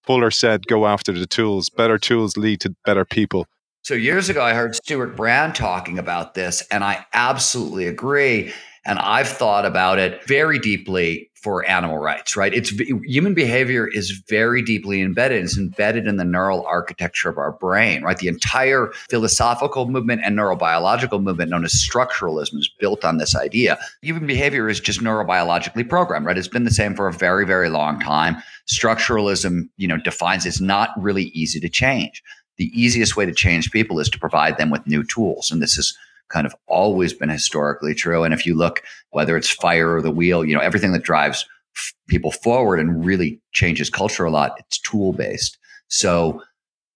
Fuller 0.03 0.31
said, 0.31 0.67
Go 0.67 0.87
after 0.87 1.11
the 1.11 1.27
tools. 1.27 1.69
Better 1.69 1.97
tools 1.97 2.37
lead 2.37 2.61
to 2.61 2.75
better 2.85 3.05
people. 3.05 3.47
So, 3.83 3.95
years 3.95 4.29
ago, 4.29 4.43
I 4.43 4.53
heard 4.53 4.75
Stewart 4.75 5.15
Brand 5.15 5.55
talking 5.55 5.97
about 5.97 6.35
this, 6.35 6.61
and 6.69 6.83
I 6.83 7.03
absolutely 7.13 7.87
agree. 7.87 8.53
And 8.85 8.99
I've 8.99 9.27
thought 9.27 9.65
about 9.65 9.97
it 9.97 10.23
very 10.27 10.59
deeply 10.59 11.30
for 11.41 11.67
animal 11.67 11.97
rights, 11.97 12.37
right? 12.37 12.53
It's 12.53 12.69
human 12.69 13.33
behavior 13.33 13.87
is 13.87 14.11
very 14.29 14.61
deeply 14.61 15.01
embedded. 15.01 15.43
It's 15.43 15.57
embedded 15.57 16.05
in 16.05 16.17
the 16.17 16.23
neural 16.23 16.65
architecture 16.65 17.29
of 17.29 17.37
our 17.37 17.51
brain, 17.51 18.03
right? 18.03 18.17
The 18.17 18.27
entire 18.27 18.91
philosophical 19.09 19.87
movement 19.87 20.21
and 20.23 20.37
neurobiological 20.37 21.21
movement 21.21 21.49
known 21.49 21.65
as 21.65 21.73
structuralism 21.73 22.59
is 22.59 22.69
built 22.79 23.03
on 23.03 23.17
this 23.17 23.35
idea. 23.35 23.79
Human 24.03 24.27
behavior 24.27 24.69
is 24.69 24.79
just 24.79 25.01
neurobiologically 25.01 25.89
programmed, 25.89 26.27
right? 26.27 26.37
It's 26.37 26.47
been 26.47 26.63
the 26.63 26.71
same 26.71 26.95
for 26.95 27.07
a 27.07 27.13
very, 27.13 27.45
very 27.45 27.69
long 27.69 27.99
time. 27.99 28.37
Structuralism, 28.71 29.67
you 29.77 29.87
know, 29.87 29.97
defines 29.97 30.45
it's 30.45 30.61
not 30.61 30.89
really 30.97 31.25
easy 31.33 31.59
to 31.59 31.69
change. 31.69 32.21
The 32.57 32.71
easiest 32.79 33.17
way 33.17 33.25
to 33.25 33.33
change 33.33 33.71
people 33.71 33.99
is 33.99 34.09
to 34.09 34.19
provide 34.19 34.57
them 34.57 34.69
with 34.69 34.85
new 34.85 35.03
tools. 35.03 35.49
And 35.49 35.61
this 35.61 35.77
is 35.77 35.97
kind 36.31 36.47
of 36.47 36.55
always 36.67 37.13
been 37.13 37.29
historically 37.29 37.93
true. 37.93 38.23
And 38.23 38.33
if 38.33 38.45
you 38.45 38.55
look, 38.55 38.81
whether 39.11 39.37
it's 39.37 39.49
fire 39.49 39.95
or 39.95 40.01
the 40.01 40.11
wheel, 40.11 40.45
you 40.45 40.55
know, 40.55 40.61
everything 40.61 40.93
that 40.93 41.03
drives 41.03 41.45
f- 41.75 41.93
people 42.07 42.31
forward 42.31 42.79
and 42.79 43.05
really 43.05 43.41
changes 43.51 43.89
culture 43.89 44.25
a 44.25 44.31
lot, 44.31 44.55
it's 44.59 44.79
tool 44.79 45.13
based. 45.13 45.57
So 45.87 46.41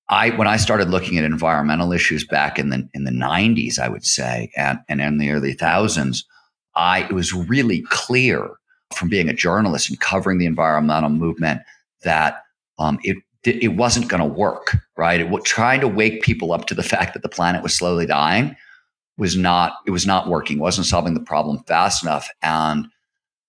I, 0.10 0.30
when 0.32 0.48
I 0.48 0.58
started 0.58 0.90
looking 0.90 1.18
at 1.18 1.26
environmental 1.26 1.92
issues 1.92 2.26
back 2.26 2.60
in 2.60 2.70
the, 2.70 2.88
in 2.94 3.04
the 3.04 3.12
nineties, 3.12 3.80
I 3.80 3.88
would 3.88 4.06
say, 4.06 4.52
and, 4.56 4.80
and 4.88 5.02
in 5.02 5.18
the 5.18 5.32
early 5.32 5.54
thousands, 5.54 6.26
I, 6.76 7.04
it 7.04 7.14
was 7.14 7.34
really 7.34 7.82
clear 7.90 8.50
from 8.96 9.10
being 9.10 9.30
a 9.30 9.34
journalist 9.34 9.90
and 9.90 10.00
covering 10.00 10.38
the 10.38 10.46
environmental 10.46 11.10
movement 11.10 11.62
that 12.04 12.44
um, 12.78 13.00
it 13.04 13.18
it 13.44 13.76
wasn't 13.76 14.08
going 14.08 14.22
to 14.22 14.40
work, 14.40 14.76
right? 14.98 15.22
It, 15.22 15.44
trying 15.44 15.80
to 15.82 15.88
wake 15.88 16.24
people 16.24 16.52
up 16.52 16.66
to 16.66 16.74
the 16.74 16.82
fact 16.82 17.14
that 17.14 17.22
the 17.22 17.30
planet 17.30 17.62
was 17.62 17.76
slowly 17.76 18.08
dying 18.08 18.56
was 19.18 19.36
not 19.36 19.78
it 19.86 19.92
was 19.92 20.06
not 20.06 20.28
working 20.28 20.60
wasn't 20.60 20.88
solving 20.88 21.14
the 21.14 21.20
problem 21.20 21.64
fast 21.64 22.04
enough. 22.04 22.30
And 22.42 22.88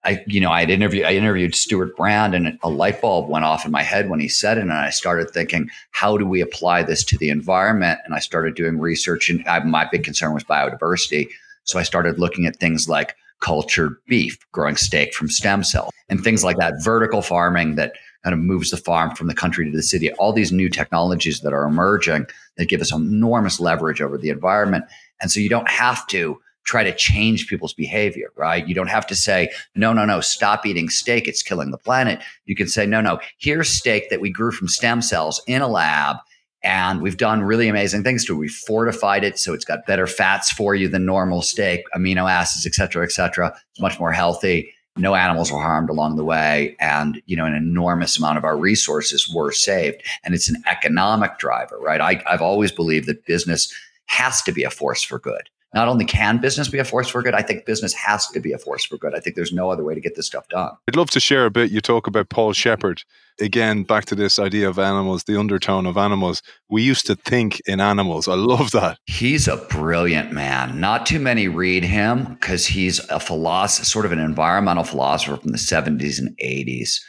i 0.04 0.22
you 0.26 0.40
know 0.40 0.50
i 0.50 0.62
interviewed 0.62 1.04
i 1.04 1.14
interviewed 1.14 1.54
stewart 1.54 1.96
brand 1.96 2.34
and 2.34 2.58
a 2.62 2.68
light 2.68 3.00
bulb 3.00 3.28
went 3.28 3.44
off 3.44 3.64
in 3.64 3.72
my 3.72 3.82
head 3.82 4.08
when 4.08 4.20
he 4.20 4.28
said 4.28 4.58
it. 4.58 4.62
And 4.62 4.72
i 4.72 4.90
started 4.90 5.30
thinking 5.30 5.68
how 5.90 6.16
do 6.16 6.26
we 6.26 6.40
apply 6.40 6.82
this 6.82 7.02
to 7.04 7.18
the 7.18 7.30
environment? 7.30 8.00
And 8.04 8.14
i 8.14 8.18
started 8.20 8.54
doing 8.54 8.78
research 8.78 9.28
and 9.28 9.46
I, 9.48 9.60
my 9.60 9.88
big 9.90 10.04
concern 10.04 10.34
was 10.34 10.44
biodiversity. 10.44 11.28
So 11.64 11.78
i 11.78 11.82
started 11.82 12.18
looking 12.18 12.46
at 12.46 12.56
things 12.56 12.88
like 12.88 13.16
cultured 13.40 13.96
beef 14.06 14.38
growing 14.52 14.76
steak 14.76 15.12
from 15.12 15.28
stem 15.28 15.62
cells 15.62 15.92
and 16.08 16.22
things 16.22 16.42
like 16.42 16.56
that 16.56 16.82
vertical 16.82 17.20
farming 17.20 17.74
that 17.74 17.92
kind 18.24 18.32
of 18.34 18.40
moves 18.40 18.70
the 18.70 18.76
farm 18.76 19.14
from 19.14 19.28
the 19.28 19.34
country 19.34 19.64
to 19.64 19.76
the 19.76 19.82
city. 19.82 20.10
All 20.14 20.32
these 20.32 20.50
new 20.50 20.68
technologies 20.68 21.40
that 21.40 21.52
are 21.52 21.64
emerging 21.64 22.26
that 22.56 22.68
give 22.68 22.80
us 22.80 22.92
enormous 22.92 23.60
leverage 23.60 24.00
over 24.00 24.18
the 24.18 24.30
environment 24.30 24.84
and 25.20 25.30
so 25.30 25.40
you 25.40 25.48
don't 25.48 25.70
have 25.70 26.06
to 26.08 26.38
try 26.64 26.82
to 26.82 26.94
change 26.94 27.46
people's 27.46 27.74
behavior, 27.74 28.32
right? 28.36 28.66
You 28.66 28.74
don't 28.74 28.88
have 28.88 29.06
to 29.06 29.14
say, 29.14 29.50
no, 29.76 29.92
no, 29.92 30.04
no, 30.04 30.20
stop 30.20 30.66
eating 30.66 30.88
steak. 30.88 31.28
It's 31.28 31.42
killing 31.42 31.70
the 31.70 31.78
planet. 31.78 32.20
You 32.44 32.56
can 32.56 32.66
say, 32.66 32.86
no, 32.86 33.00
no, 33.00 33.20
here's 33.38 33.68
steak 33.68 34.10
that 34.10 34.20
we 34.20 34.30
grew 34.30 34.50
from 34.50 34.66
stem 34.66 35.00
cells 35.00 35.40
in 35.46 35.62
a 35.62 35.68
lab. 35.68 36.16
And 36.64 37.00
we've 37.00 37.16
done 37.16 37.44
really 37.44 37.68
amazing 37.68 38.02
things 38.02 38.24
to 38.24 38.34
it. 38.34 38.38
We've 38.38 38.50
fortified 38.50 39.22
it 39.22 39.38
so 39.38 39.54
it's 39.54 39.64
got 39.64 39.86
better 39.86 40.08
fats 40.08 40.50
for 40.50 40.74
you 40.74 40.88
than 40.88 41.06
normal 41.06 41.42
steak, 41.42 41.84
amino 41.94 42.28
acids, 42.28 42.66
et 42.66 42.74
cetera, 42.74 43.04
et 43.04 43.12
cetera. 43.12 43.56
It's 43.70 43.80
much 43.80 44.00
more 44.00 44.10
healthy. 44.10 44.72
No 44.96 45.14
animals 45.14 45.52
were 45.52 45.60
harmed 45.60 45.90
along 45.90 46.16
the 46.16 46.24
way. 46.24 46.74
And, 46.80 47.22
you 47.26 47.36
know, 47.36 47.44
an 47.44 47.54
enormous 47.54 48.18
amount 48.18 48.38
of 48.38 48.44
our 48.44 48.56
resources 48.56 49.32
were 49.32 49.52
saved. 49.52 50.02
And 50.24 50.34
it's 50.34 50.48
an 50.48 50.60
economic 50.66 51.38
driver, 51.38 51.78
right? 51.78 52.00
I, 52.00 52.24
I've 52.26 52.42
always 52.42 52.72
believed 52.72 53.06
that 53.06 53.26
business 53.26 53.72
has 54.06 54.42
to 54.42 54.52
be 54.52 54.64
a 54.64 54.70
force 54.70 55.02
for 55.02 55.18
good 55.18 55.48
not 55.76 55.88
only 55.88 56.06
can 56.06 56.38
business 56.38 56.68
be 56.68 56.78
a 56.78 56.84
force 56.84 57.08
for 57.08 57.22
good, 57.22 57.34
I 57.34 57.42
think 57.42 57.66
business 57.66 57.92
has 57.92 58.26
to 58.28 58.40
be 58.40 58.52
a 58.52 58.58
force 58.58 58.84
for 58.84 58.96
good. 58.96 59.14
I 59.14 59.20
think 59.20 59.36
there's 59.36 59.52
no 59.52 59.70
other 59.70 59.84
way 59.84 59.94
to 59.94 60.00
get 60.00 60.16
this 60.16 60.26
stuff 60.26 60.48
done. 60.48 60.70
I'd 60.88 60.96
love 60.96 61.10
to 61.10 61.20
share 61.20 61.44
a 61.44 61.50
bit. 61.50 61.70
You 61.70 61.82
talk 61.82 62.06
about 62.06 62.30
Paul 62.30 62.54
Shepard. 62.54 63.02
Again, 63.40 63.82
back 63.82 64.06
to 64.06 64.14
this 64.14 64.38
idea 64.38 64.70
of 64.70 64.78
animals, 64.78 65.24
the 65.24 65.38
undertone 65.38 65.84
of 65.84 65.98
animals. 65.98 66.42
We 66.70 66.82
used 66.82 67.06
to 67.08 67.14
think 67.14 67.60
in 67.66 67.80
animals. 67.80 68.26
I 68.26 68.34
love 68.34 68.70
that. 68.70 68.98
He's 69.04 69.48
a 69.48 69.58
brilliant 69.58 70.32
man. 70.32 70.80
Not 70.80 71.04
too 71.04 71.18
many 71.18 71.46
read 71.46 71.84
him 71.84 72.24
because 72.24 72.66
he's 72.68 73.00
a 73.10 73.20
philosopher, 73.20 73.84
sort 73.84 74.06
of 74.06 74.12
an 74.12 74.18
environmental 74.18 74.84
philosopher 74.84 75.36
from 75.36 75.52
the 75.52 75.58
70s 75.58 76.18
and 76.18 76.34
80s 76.38 77.00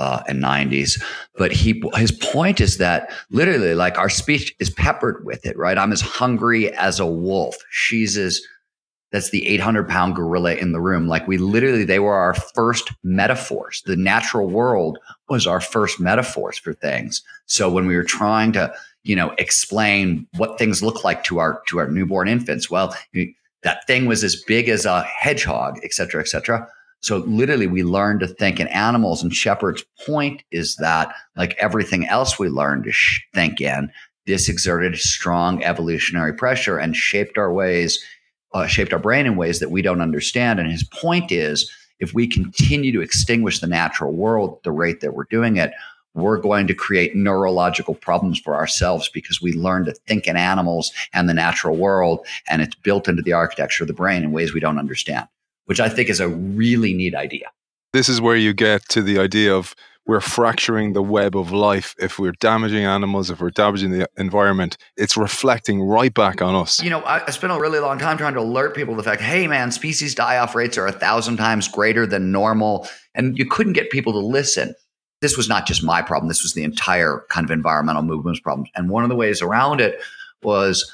uh, 0.00 0.22
and 0.26 0.42
90s. 0.42 1.00
But 1.36 1.52
he 1.52 1.82
his 1.94 2.10
point 2.10 2.60
is 2.60 2.78
that 2.78 3.12
literally, 3.30 3.74
like 3.74 3.98
our 3.98 4.08
speech 4.08 4.54
is 4.58 4.70
peppered 4.70 5.24
with 5.24 5.44
it, 5.46 5.56
right? 5.56 5.78
I'm 5.78 5.92
as 5.92 6.00
hungry 6.00 6.72
as 6.74 6.98
a 6.98 7.06
wolf. 7.06 7.56
She's 7.70 8.16
as 8.16 8.40
that's 9.12 9.30
the 9.30 9.46
800 9.48 9.88
pound 9.88 10.14
gorilla 10.14 10.54
in 10.54 10.72
the 10.72 10.80
room. 10.80 11.08
Like 11.08 11.26
we 11.26 11.36
literally, 11.36 11.84
they 11.84 11.98
were 11.98 12.14
our 12.14 12.34
first 12.34 12.92
metaphors. 13.02 13.82
The 13.84 13.96
natural 13.96 14.48
world 14.48 14.98
was 15.28 15.46
our 15.46 15.60
first 15.60 15.98
metaphors 15.98 16.58
for 16.58 16.74
things. 16.74 17.22
So 17.46 17.68
when 17.68 17.86
we 17.86 17.96
were 17.96 18.04
trying 18.04 18.52
to, 18.52 18.72
you 19.02 19.16
know, 19.16 19.34
explain 19.38 20.26
what 20.36 20.58
things 20.58 20.82
look 20.82 21.02
like 21.04 21.24
to 21.24 21.38
our 21.40 21.62
to 21.68 21.78
our 21.78 21.88
newborn 21.88 22.28
infants, 22.28 22.70
well, 22.70 22.94
that 23.62 23.86
thing 23.86 24.06
was 24.06 24.24
as 24.24 24.42
big 24.46 24.68
as 24.68 24.86
a 24.86 25.02
hedgehog, 25.02 25.78
et 25.82 25.92
cetera, 25.92 26.20
et 26.20 26.28
cetera. 26.28 26.66
So 27.00 27.18
literally 27.18 27.66
we 27.66 27.82
learn 27.82 28.18
to 28.18 28.26
think 28.26 28.60
in 28.60 28.68
animals 28.68 29.22
and 29.22 29.34
Shepard's 29.34 29.84
point 30.04 30.42
is 30.50 30.76
that 30.76 31.14
like 31.36 31.56
everything 31.58 32.06
else 32.06 32.38
we 32.38 32.48
learned 32.48 32.84
to 32.84 32.92
sh- 32.92 33.22
think 33.34 33.60
in, 33.60 33.90
this 34.26 34.48
exerted 34.48 34.96
strong 34.98 35.64
evolutionary 35.64 36.34
pressure 36.34 36.78
and 36.78 36.94
shaped 36.94 37.38
our 37.38 37.52
ways, 37.52 37.98
uh, 38.52 38.66
shaped 38.66 38.92
our 38.92 38.98
brain 38.98 39.26
in 39.26 39.36
ways 39.36 39.60
that 39.60 39.70
we 39.70 39.80
don't 39.80 40.02
understand. 40.02 40.60
And 40.60 40.70
his 40.70 40.84
point 40.84 41.32
is 41.32 41.70
if 42.00 42.12
we 42.12 42.26
continue 42.26 42.92
to 42.92 43.00
extinguish 43.00 43.60
the 43.60 43.66
natural 43.66 44.12
world 44.12 44.56
at 44.58 44.62
the 44.62 44.72
rate 44.72 45.00
that 45.00 45.14
we're 45.14 45.24
doing 45.24 45.56
it, 45.56 45.72
we're 46.14 46.38
going 46.38 46.66
to 46.66 46.74
create 46.74 47.14
neurological 47.14 47.94
problems 47.94 48.38
for 48.38 48.56
ourselves 48.56 49.08
because 49.08 49.40
we 49.40 49.52
learn 49.52 49.84
to 49.84 49.94
think 50.06 50.26
in 50.26 50.36
animals 50.36 50.92
and 51.12 51.28
the 51.28 51.34
natural 51.34 51.76
world, 51.76 52.26
and 52.48 52.60
it's 52.60 52.74
built 52.74 53.08
into 53.08 53.22
the 53.22 53.32
architecture 53.32 53.84
of 53.84 53.88
the 53.88 53.94
brain 53.94 54.24
in 54.24 54.32
ways 54.32 54.52
we 54.52 54.60
don't 54.60 54.78
understand 54.78 55.28
which 55.70 55.78
I 55.78 55.88
think 55.88 56.08
is 56.08 56.18
a 56.18 56.26
really 56.26 56.92
neat 56.92 57.14
idea. 57.14 57.48
This 57.92 58.08
is 58.08 58.20
where 58.20 58.34
you 58.34 58.52
get 58.52 58.88
to 58.88 59.02
the 59.02 59.20
idea 59.20 59.54
of 59.54 59.76
we're 60.04 60.20
fracturing 60.20 60.94
the 60.94 61.02
web 61.02 61.36
of 61.36 61.52
life. 61.52 61.94
If 61.96 62.18
we're 62.18 62.32
damaging 62.32 62.84
animals, 62.84 63.30
if 63.30 63.40
we're 63.40 63.50
damaging 63.50 63.92
the 63.92 64.08
environment, 64.16 64.76
it's 64.96 65.16
reflecting 65.16 65.80
right 65.80 66.12
back 66.12 66.42
on 66.42 66.56
us. 66.56 66.82
You 66.82 66.90
know, 66.90 67.02
I, 67.02 67.24
I 67.24 67.30
spent 67.30 67.52
a 67.52 67.60
really 67.60 67.78
long 67.78 68.00
time 68.00 68.18
trying 68.18 68.34
to 68.34 68.40
alert 68.40 68.74
people 68.74 68.94
to 68.94 68.96
the 68.96 69.08
fact, 69.08 69.22
hey, 69.22 69.46
man, 69.46 69.70
species 69.70 70.12
die 70.12 70.38
off 70.38 70.56
rates 70.56 70.76
are 70.76 70.88
a 70.88 70.92
thousand 70.92 71.36
times 71.36 71.68
greater 71.68 72.04
than 72.04 72.32
normal. 72.32 72.88
And 73.14 73.38
you 73.38 73.46
couldn't 73.46 73.74
get 73.74 73.90
people 73.90 74.12
to 74.14 74.18
listen. 74.18 74.74
This 75.20 75.36
was 75.36 75.48
not 75.48 75.68
just 75.68 75.84
my 75.84 76.02
problem, 76.02 76.26
this 76.26 76.42
was 76.42 76.54
the 76.54 76.64
entire 76.64 77.24
kind 77.28 77.44
of 77.44 77.52
environmental 77.52 78.02
movement's 78.02 78.40
problem. 78.40 78.66
And 78.74 78.90
one 78.90 79.04
of 79.04 79.08
the 79.08 79.14
ways 79.14 79.40
around 79.40 79.80
it 79.80 80.00
was 80.42 80.92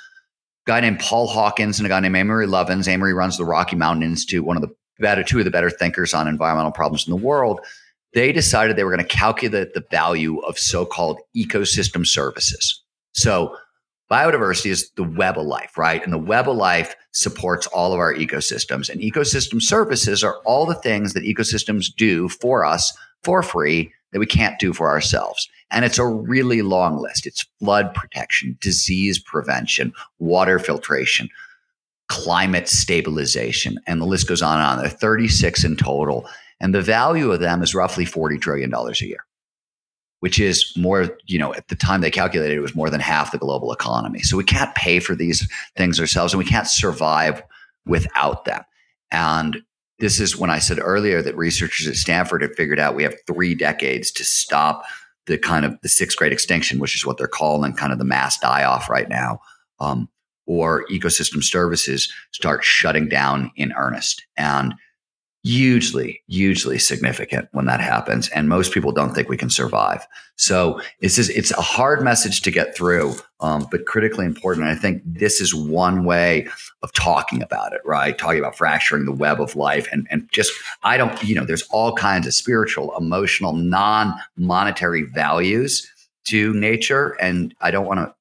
guy 0.66 0.80
named 0.80 0.98
Paul 0.98 1.26
Hawkins 1.26 1.78
and 1.78 1.86
a 1.86 1.88
guy 1.88 2.00
named 2.00 2.16
Amory 2.16 2.46
Lovins. 2.46 2.88
Amory 2.88 3.14
runs 3.14 3.38
the 3.38 3.44
Rocky 3.44 3.76
Mountain 3.76 4.02
Institute, 4.02 4.44
one 4.44 4.56
of 4.56 4.62
the 4.62 4.74
better, 4.98 5.22
two 5.22 5.38
of 5.38 5.44
the 5.44 5.50
better 5.50 5.70
thinkers 5.70 6.12
on 6.12 6.28
environmental 6.28 6.72
problems 6.72 7.06
in 7.06 7.10
the 7.10 7.24
world. 7.24 7.60
They 8.14 8.32
decided 8.32 8.76
they 8.76 8.84
were 8.84 8.94
going 8.94 9.06
to 9.06 9.16
calculate 9.16 9.74
the 9.74 9.84
value 9.90 10.38
of 10.40 10.58
so-called 10.58 11.20
ecosystem 11.36 12.06
services. 12.06 12.82
So 13.12 13.56
biodiversity 14.10 14.70
is 14.70 14.90
the 14.96 15.04
web 15.04 15.38
of 15.38 15.46
life, 15.46 15.76
right? 15.76 16.02
And 16.02 16.12
the 16.12 16.18
web 16.18 16.48
of 16.48 16.56
life 16.56 16.94
supports 17.12 17.66
all 17.68 17.92
of 17.92 18.00
our 18.00 18.14
ecosystems. 18.14 18.88
And 18.88 19.00
ecosystem 19.00 19.60
services 19.60 20.24
are 20.24 20.36
all 20.44 20.66
the 20.66 20.74
things 20.74 21.12
that 21.12 21.24
ecosystems 21.24 21.94
do 21.94 22.28
for 22.28 22.64
us 22.64 22.96
for 23.22 23.42
free 23.42 23.92
that 24.12 24.18
we 24.18 24.26
can't 24.26 24.58
do 24.58 24.72
for 24.72 24.88
ourselves. 24.90 25.48
And 25.70 25.84
it's 25.84 25.98
a 25.98 26.06
really 26.06 26.62
long 26.62 26.98
list. 26.98 27.26
It's 27.26 27.44
flood 27.58 27.92
protection, 27.94 28.56
disease 28.60 29.18
prevention, 29.18 29.92
water 30.18 30.58
filtration, 30.58 31.28
climate 32.08 32.68
stabilization, 32.68 33.78
and 33.86 34.00
the 34.00 34.06
list 34.06 34.28
goes 34.28 34.42
on 34.42 34.58
and 34.58 34.66
on. 34.66 34.78
There 34.78 34.86
are 34.86 34.90
36 34.90 35.64
in 35.64 35.76
total. 35.76 36.28
And 36.60 36.74
the 36.74 36.82
value 36.82 37.32
of 37.32 37.40
them 37.40 37.62
is 37.62 37.74
roughly 37.74 38.04
$40 38.04 38.40
trillion 38.40 38.72
a 38.72 38.92
year, 39.04 39.26
which 40.20 40.38
is 40.38 40.72
more, 40.76 41.16
you 41.26 41.38
know, 41.38 41.52
at 41.54 41.68
the 41.68 41.76
time 41.76 42.00
they 42.00 42.10
calculated 42.10 42.56
it 42.56 42.62
was 42.62 42.74
more 42.74 42.88
than 42.88 43.00
half 43.00 43.32
the 43.32 43.38
global 43.38 43.72
economy. 43.72 44.20
So 44.20 44.36
we 44.36 44.44
can't 44.44 44.74
pay 44.74 45.00
for 45.00 45.14
these 45.14 45.46
things 45.76 46.00
ourselves 46.00 46.32
and 46.32 46.38
we 46.38 46.48
can't 46.48 46.68
survive 46.68 47.42
without 47.84 48.44
them. 48.46 48.62
And 49.10 49.62
this 49.98 50.20
is 50.20 50.36
when 50.36 50.50
I 50.50 50.58
said 50.58 50.78
earlier 50.80 51.22
that 51.22 51.36
researchers 51.36 51.86
at 51.86 51.96
Stanford 51.96 52.42
have 52.42 52.54
figured 52.54 52.78
out 52.78 52.94
we 52.94 53.02
have 53.02 53.16
three 53.26 53.54
decades 53.54 54.10
to 54.12 54.24
stop 54.24 54.84
the 55.26 55.38
kind 55.38 55.64
of 55.64 55.78
the 55.82 55.88
sixth 55.88 56.16
great 56.16 56.32
extinction, 56.32 56.78
which 56.78 56.94
is 56.94 57.04
what 57.04 57.18
they're 57.18 57.26
calling 57.26 57.72
kind 57.72 57.92
of 57.92 57.98
the 57.98 58.04
mass 58.04 58.38
die 58.38 58.64
off 58.64 58.88
right 58.88 59.08
now, 59.08 59.40
um, 59.80 60.08
or 60.46 60.86
ecosystem 60.86 61.42
services 61.42 62.12
start 62.32 62.62
shutting 62.62 63.08
down 63.08 63.50
in 63.56 63.72
earnest. 63.72 64.24
And 64.36 64.74
hugely, 65.46 66.20
hugely 66.26 66.76
significant 66.76 67.48
when 67.52 67.66
that 67.66 67.80
happens. 67.80 68.28
And 68.30 68.48
most 68.48 68.72
people 68.72 68.90
don't 68.90 69.14
think 69.14 69.28
we 69.28 69.36
can 69.36 69.48
survive. 69.48 70.04
So 70.34 70.80
it's 71.00 71.14
just, 71.14 71.30
it's 71.30 71.52
a 71.52 71.62
hard 71.62 72.02
message 72.02 72.42
to 72.42 72.50
get 72.50 72.76
through, 72.76 73.14
um, 73.38 73.68
but 73.70 73.86
critically 73.86 74.26
important. 74.26 74.66
And 74.66 74.76
I 74.76 74.80
think 74.80 75.02
this 75.04 75.40
is 75.40 75.54
one 75.54 76.04
way 76.04 76.48
of 76.82 76.92
talking 76.94 77.42
about 77.42 77.72
it, 77.72 77.80
right? 77.84 78.18
Talking 78.18 78.40
about 78.40 78.56
fracturing 78.56 79.04
the 79.04 79.12
web 79.12 79.40
of 79.40 79.54
life 79.54 79.86
and, 79.92 80.08
and 80.10 80.28
just, 80.32 80.52
I 80.82 80.96
don't, 80.96 81.22
you 81.22 81.36
know, 81.36 81.44
there's 81.44 81.66
all 81.70 81.94
kinds 81.94 82.26
of 82.26 82.34
spiritual, 82.34 82.96
emotional, 82.96 83.52
non 83.52 84.18
monetary 84.36 85.02
values 85.02 85.88
to 86.24 86.52
nature. 86.54 87.16
And 87.20 87.54
I 87.60 87.70
don't 87.70 87.86
want 87.86 88.00
to 88.00 88.12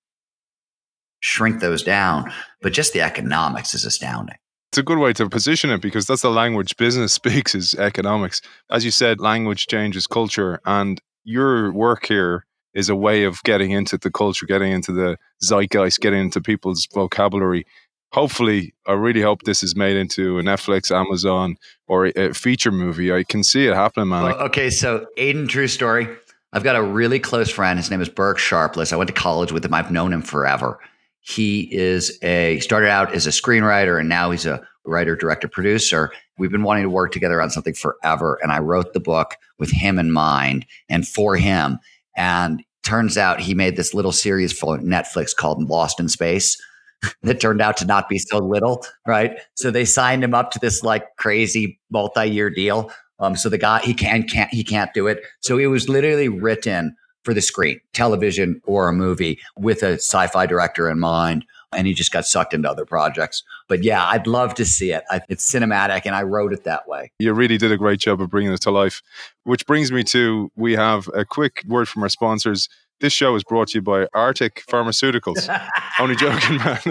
shrink 1.22 1.60
those 1.60 1.82
down, 1.82 2.32
but 2.62 2.72
just 2.72 2.94
the 2.94 3.02
economics 3.02 3.74
is 3.74 3.84
astounding 3.84 4.38
it's 4.76 4.80
a 4.82 4.84
good 4.84 4.98
way 4.98 5.14
to 5.14 5.30
position 5.30 5.70
it 5.70 5.80
because 5.80 6.06
that's 6.06 6.22
the 6.22 6.30
language 6.30 6.76
business 6.76 7.14
speaks 7.22 7.56
is 7.56 7.76
economics. 7.76 8.42
As 8.70 8.84
you 8.84 8.92
said, 8.92 9.22
language 9.22 9.68
changes 9.68 10.06
culture, 10.06 10.60
and 10.66 11.00
your 11.24 11.72
work 11.72 12.06
here 12.08 12.46
is 12.74 12.90
a 12.90 12.96
way 12.96 13.24
of 13.24 13.42
getting 13.44 13.72
into 13.72 13.98
the 13.98 14.12
culture, 14.12 14.46
getting 14.46 14.74
into 14.74 14.92
the 14.92 15.18
zeitgeist, 15.42 16.02
getting 16.02 16.20
into 16.20 16.42
people's 16.42 16.90
vocabulary. 16.94 17.66
Hopefully, 18.12 18.74
I 18.86 18.92
really 18.92 19.22
hope 19.22 19.44
this 19.44 19.64
is 19.64 19.78
made 19.78 19.96
into 19.96 20.40
a 20.40 20.44
Netflix, 20.44 20.92
Amazon, 20.92 21.56
or 21.88 22.08
a 22.08 22.34
feature 22.34 22.72
movie. 22.72 23.14
I 23.14 23.24
can 23.24 23.46
see 23.46 23.68
it 23.68 23.74
happening, 23.74 24.10
man. 24.10 24.24
Well, 24.24 24.40
okay, 24.42 24.70
so 24.70 25.06
Aiden, 25.18 25.48
true 25.48 25.70
story. 25.70 26.10
I've 26.52 26.64
got 26.64 26.76
a 26.76 26.84
really 26.84 27.20
close 27.20 27.50
friend. 27.50 27.80
His 27.80 27.90
name 27.90 28.02
is 28.02 28.10
Burke 28.10 28.40
Sharpless. 28.40 28.92
I 28.92 28.98
went 28.98 29.08
to 29.08 29.14
college 29.14 29.54
with 29.54 29.64
him. 29.64 29.74
I've 29.74 29.92
known 29.92 30.12
him 30.12 30.22
forever. 30.22 30.80
He 31.28 31.74
is 31.74 32.20
a 32.22 32.60
started 32.60 32.90
out 32.90 33.14
as 33.14 33.26
a 33.26 33.32
screenwriter 33.32 34.00
and 34.00 34.08
now 34.08 34.30
he's 34.30 34.46
a 34.46 34.66
writer, 34.86 35.16
director, 35.16 35.48
producer. 35.48 36.12
We've 36.38 36.52
been 36.52 36.62
wanting 36.62 36.84
to 36.84 36.90
work 36.90 37.12
together 37.12 37.42
on 37.42 37.50
something 37.50 37.74
forever. 37.74 38.38
And 38.44 38.52
I 38.52 38.60
wrote 38.60 38.94
the 38.94 39.00
book 39.00 39.36
with 39.58 39.72
him 39.72 39.98
in 39.98 40.12
mind 40.12 40.68
and 40.88 41.08
for 41.08 41.36
him. 41.36 41.80
And 42.16 42.64
turns 42.84 43.18
out 43.18 43.40
he 43.40 43.56
made 43.56 43.76
this 43.76 43.96
little 43.96 44.12
series 44.12 44.54
for 44.54 44.78
Netflix 44.78 45.36
called 45.36 45.68
Lost 45.68 46.00
in 46.00 46.10
Space 46.10 46.62
that 47.24 47.42
turned 47.42 47.60
out 47.60 47.78
to 47.78 47.86
not 47.86 48.08
be 48.08 48.20
so 48.20 48.38
little, 48.38 48.86
right? 49.08 49.40
So 49.56 49.72
they 49.72 49.86
signed 49.86 50.24
him 50.24 50.36
up 50.36 50.52
to 50.52 50.60
this 50.60 50.84
like 50.84 51.16
crazy 51.18 51.80
multi-year 51.90 52.52
deal. 52.52 52.92
Um, 53.20 53.36
so 53.36 53.50
the 53.50 53.58
guy 53.58 53.80
he 53.80 53.96
can 53.96 54.28
can't 54.28 54.54
he 54.54 54.64
can't 54.64 54.94
do 54.94 55.08
it. 55.08 55.24
So 55.40 55.58
it 55.58 55.68
was 55.68 55.90
literally 55.90 56.30
written 56.30 56.96
for 57.26 57.34
the 57.34 57.42
screen, 57.42 57.82
television, 57.92 58.62
or 58.66 58.88
a 58.88 58.94
movie 58.94 59.40
with 59.58 59.84
a 59.84 59.94
sci 59.94 60.28
fi 60.28 60.46
director 60.46 60.90
in 60.90 61.00
mind. 61.00 61.44
And 61.74 61.88
he 61.88 61.94
just 61.94 62.14
got 62.14 62.26
sucked 62.26 62.54
into 62.54 62.70
other 62.70 62.86
projects. 62.86 63.44
But 63.68 63.84
yeah, 63.84 64.06
I'd 64.06 64.28
love 64.28 64.54
to 64.56 64.66
see 64.66 64.94
it. 64.94 65.04
It's 65.28 65.52
cinematic, 65.52 66.04
and 66.06 66.16
I 66.16 66.22
wrote 66.22 66.54
it 66.54 66.64
that 66.64 66.88
way. 66.88 67.12
You 67.20 67.34
really 67.34 67.58
did 67.58 67.72
a 67.72 67.78
great 67.78 68.00
job 68.00 68.22
of 68.22 68.30
bringing 68.30 68.54
it 68.54 68.62
to 68.62 68.72
life. 68.72 69.02
Which 69.44 69.66
brings 69.66 69.92
me 69.92 70.04
to 70.06 70.52
we 70.56 70.74
have 70.74 71.10
a 71.14 71.26
quick 71.26 71.64
word 71.68 71.90
from 71.90 72.04
our 72.04 72.10
sponsors. 72.10 72.70
This 73.02 73.12
show 73.12 73.36
is 73.36 73.44
brought 73.44 73.70
to 73.70 73.80
you 73.80 73.82
by 73.82 74.08
Arctic 74.14 74.64
Pharmaceuticals. 74.70 75.50
Only 76.00 76.16
joking, 76.16 76.58
man. 76.58 76.80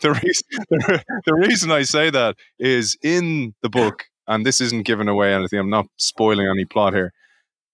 the, 0.00 0.18
reason, 0.22 0.66
the, 0.70 1.04
the 1.26 1.34
reason 1.34 1.70
I 1.70 1.82
say 1.82 2.08
that 2.08 2.36
is 2.58 2.96
in 3.02 3.54
the 3.60 3.68
book, 3.68 4.06
and 4.26 4.46
this 4.46 4.62
isn't 4.62 4.86
giving 4.86 5.06
away 5.06 5.34
anything, 5.34 5.58
I'm 5.58 5.68
not 5.68 5.86
spoiling 5.98 6.46
any 6.46 6.64
plot 6.64 6.94
here. 6.94 7.12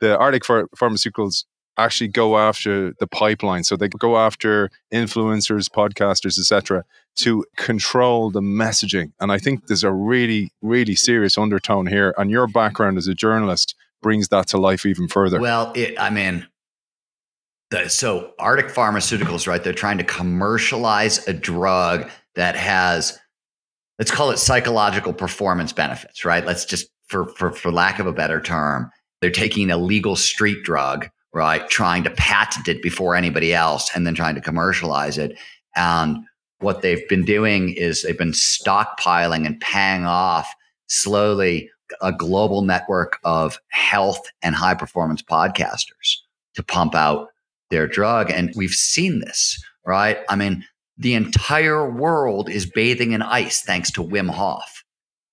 The 0.01 0.19
Arctic 0.19 0.45
Ph- 0.45 0.67
Pharmaceuticals 0.77 1.45
actually 1.77 2.09
go 2.09 2.39
after 2.39 2.93
the 3.01 3.07
pipeline. 3.07 3.65
So 3.65 3.77
they 3.77 3.89
go 3.89 4.17
after 4.17 4.71
influencers, 4.93 5.69
podcasters, 5.69 6.39
etc., 6.39 6.85
to 7.17 7.45
control 7.57 8.31
the 8.31 8.41
messaging. 8.41 9.13
And 9.21 9.31
I 9.31 9.39
think 9.39 9.67
there's 9.67 9.85
a 9.85 9.93
really, 9.93 10.53
really 10.63 10.95
serious 10.95 11.39
undertone 11.39 11.87
here. 11.87 12.15
And 12.19 12.31
your 12.31 12.47
background 12.47 12.99
as 12.99 13.07
a 13.07 13.15
journalist 13.15 13.75
brings 14.03 14.29
that 14.29 14.49
to 14.49 14.59
life 14.59 14.85
even 14.85 15.09
further. 15.09 15.41
Well, 15.41 15.73
it, 15.75 15.99
I 15.99 16.11
mean, 16.11 16.47
the, 17.71 17.89
so 17.89 18.33
Arctic 18.39 18.67
Pharmaceuticals, 18.67 19.47
right? 19.47 19.63
They're 19.63 19.73
trying 19.73 19.99
to 19.99 20.05
commercialize 20.05 21.27
a 21.27 21.33
drug 21.33 22.11
that 22.35 22.57
has, 22.57 23.19
let's 23.99 24.11
call 24.11 24.31
it 24.31 24.39
psychological 24.39 25.13
performance 25.13 25.73
benefits, 25.73 26.25
right? 26.25 26.45
Let's 26.45 26.65
just, 26.65 26.89
for 27.07 27.29
for 27.29 27.53
for 27.53 27.71
lack 27.71 27.99
of 27.99 28.07
a 28.07 28.13
better 28.13 28.41
term, 28.41 28.91
they're 29.21 29.31
taking 29.31 29.71
a 29.71 29.77
legal 29.77 30.17
street 30.17 30.63
drug 30.65 31.09
right? 31.35 31.69
Trying 31.69 32.05
to 32.05 32.11
patent 32.11 32.69
it 32.69 32.81
before 32.81 33.17
anybody 33.17 33.53
else 33.53 33.91
and 33.95 34.07
then 34.07 34.15
trying 34.15 34.37
to 34.37 34.41
commercialize 34.41 35.19
it. 35.19 35.37
And 35.77 36.19
what 36.61 36.81
they've 36.81 37.07
been 37.09 37.25
doing 37.25 37.71
is 37.71 38.03
they've 38.03 38.17
been 38.17 38.33
stockpiling 38.33 39.45
and 39.45 39.61
paying 39.61 40.07
off 40.07 40.55
slowly 40.87 41.69
a 42.01 42.13
global 42.13 42.63
network 42.63 43.19
of 43.25 43.59
health 43.69 44.23
and 44.43 44.55
high 44.55 44.75
performance 44.75 45.23
podcasters 45.23 46.17
to 46.55 46.63
pump 46.63 46.95
out 46.95 47.29
their 47.71 47.87
drug. 47.87 48.31
And 48.31 48.53
we've 48.57 48.71
seen 48.71 49.19
this, 49.19 49.63
right? 49.85 50.19
I 50.29 50.37
mean, 50.37 50.65
the 50.97 51.15
entire 51.15 51.91
world 51.91 52.49
is 52.49 52.65
bathing 52.65 53.13
in 53.13 53.23
ice 53.23 53.61
thanks 53.61 53.91
to 53.93 54.05
Wim 54.05 54.31
Hof. 54.31 54.85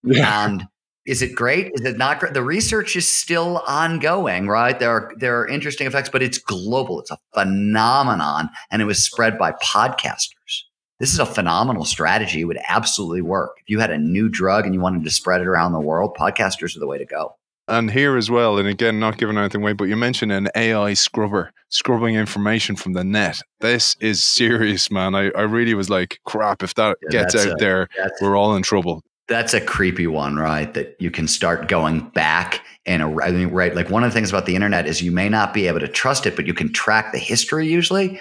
Yeah. 0.03 0.45
And 0.45 0.67
is 1.05 1.21
it 1.21 1.35
great? 1.35 1.71
Is 1.73 1.85
it 1.85 1.97
not 1.97 2.19
great? 2.19 2.33
The 2.33 2.43
research 2.43 2.95
is 2.95 3.09
still 3.09 3.63
ongoing, 3.67 4.47
right? 4.47 4.79
There 4.79 4.91
are 4.91 5.11
there 5.17 5.39
are 5.39 5.47
interesting 5.47 5.87
effects, 5.87 6.09
but 6.09 6.21
it's 6.21 6.37
global. 6.37 6.99
It's 6.99 7.11
a 7.11 7.19
phenomenon, 7.33 8.49
and 8.69 8.81
it 8.81 8.85
was 8.85 9.03
spread 9.03 9.37
by 9.37 9.53
podcasters. 9.53 10.63
This 10.99 11.11
is 11.11 11.19
a 11.19 11.25
phenomenal 11.25 11.85
strategy. 11.85 12.41
It 12.41 12.45
would 12.45 12.59
absolutely 12.67 13.23
work. 13.23 13.57
If 13.61 13.69
you 13.69 13.79
had 13.79 13.89
a 13.89 13.97
new 13.97 14.29
drug 14.29 14.65
and 14.65 14.75
you 14.75 14.79
wanted 14.79 15.03
to 15.03 15.09
spread 15.09 15.41
it 15.41 15.47
around 15.47 15.73
the 15.73 15.79
world, 15.79 16.15
podcasters 16.15 16.75
are 16.77 16.79
the 16.79 16.85
way 16.85 16.99
to 16.99 17.05
go. 17.05 17.35
And 17.67 17.89
here 17.89 18.17
as 18.17 18.29
well, 18.29 18.59
and 18.59 18.67
again, 18.67 18.99
not 18.99 19.17
giving 19.17 19.37
anything 19.37 19.61
away, 19.61 19.73
but 19.73 19.85
you 19.85 19.95
mentioned 19.95 20.31
an 20.31 20.49
AI 20.55 20.93
scrubber 20.93 21.51
scrubbing 21.69 22.15
information 22.15 22.75
from 22.75 22.93
the 22.93 23.03
net. 23.03 23.41
This 23.61 23.95
is 23.99 24.23
serious, 24.23 24.91
man. 24.91 25.15
I, 25.15 25.31
I 25.31 25.43
really 25.43 25.73
was 25.73 25.89
like, 25.89 26.19
crap, 26.25 26.61
if 26.61 26.75
that 26.75 26.97
yeah, 27.03 27.21
gets 27.21 27.35
out 27.35 27.53
a, 27.53 27.55
there, 27.55 27.87
we're 28.21 28.35
all 28.35 28.55
in 28.55 28.61
trouble 28.61 29.03
that's 29.31 29.53
a 29.53 29.61
creepy 29.61 30.07
one, 30.07 30.35
right? 30.35 30.73
That 30.73 30.95
you 30.99 31.09
can 31.09 31.27
start 31.27 31.67
going 31.67 32.09
back 32.09 32.61
and 32.85 33.03
I 33.21 33.31
mean, 33.31 33.49
right. 33.49 33.75
Like 33.75 33.89
one 33.89 34.03
of 34.03 34.11
the 34.11 34.13
things 34.13 34.29
about 34.29 34.45
the 34.45 34.55
internet 34.55 34.87
is 34.87 35.01
you 35.01 35.11
may 35.11 35.29
not 35.29 35.53
be 35.53 35.67
able 35.67 35.79
to 35.79 35.87
trust 35.87 36.25
it, 36.25 36.35
but 36.35 36.47
you 36.47 36.53
can 36.53 36.73
track 36.73 37.11
the 37.11 37.19
history 37.19 37.67
usually. 37.67 38.19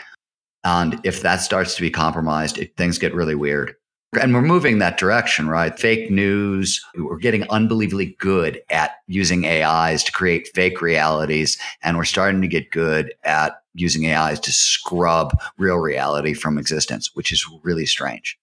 And 0.64 1.00
if 1.04 1.22
that 1.22 1.36
starts 1.36 1.74
to 1.76 1.82
be 1.82 1.90
compromised, 1.90 2.58
it, 2.58 2.76
things 2.76 2.98
get 2.98 3.14
really 3.14 3.34
weird. 3.34 3.74
And 4.20 4.34
we're 4.34 4.42
moving 4.42 4.78
that 4.78 4.98
direction, 4.98 5.48
right? 5.48 5.78
Fake 5.78 6.10
news. 6.10 6.84
We're 6.96 7.16
getting 7.16 7.48
unbelievably 7.48 8.16
good 8.18 8.60
at 8.68 8.96
using 9.06 9.46
AIs 9.46 10.02
to 10.04 10.12
create 10.12 10.48
fake 10.54 10.82
realities. 10.82 11.58
And 11.82 11.96
we're 11.96 12.04
starting 12.04 12.42
to 12.42 12.48
get 12.48 12.70
good 12.70 13.14
at 13.22 13.62
using 13.74 14.10
AIs 14.10 14.40
to 14.40 14.52
scrub 14.52 15.38
real 15.58 15.76
reality 15.76 16.34
from 16.34 16.58
existence, 16.58 17.14
which 17.14 17.32
is 17.32 17.46
really 17.62 17.86
strange. 17.86 18.39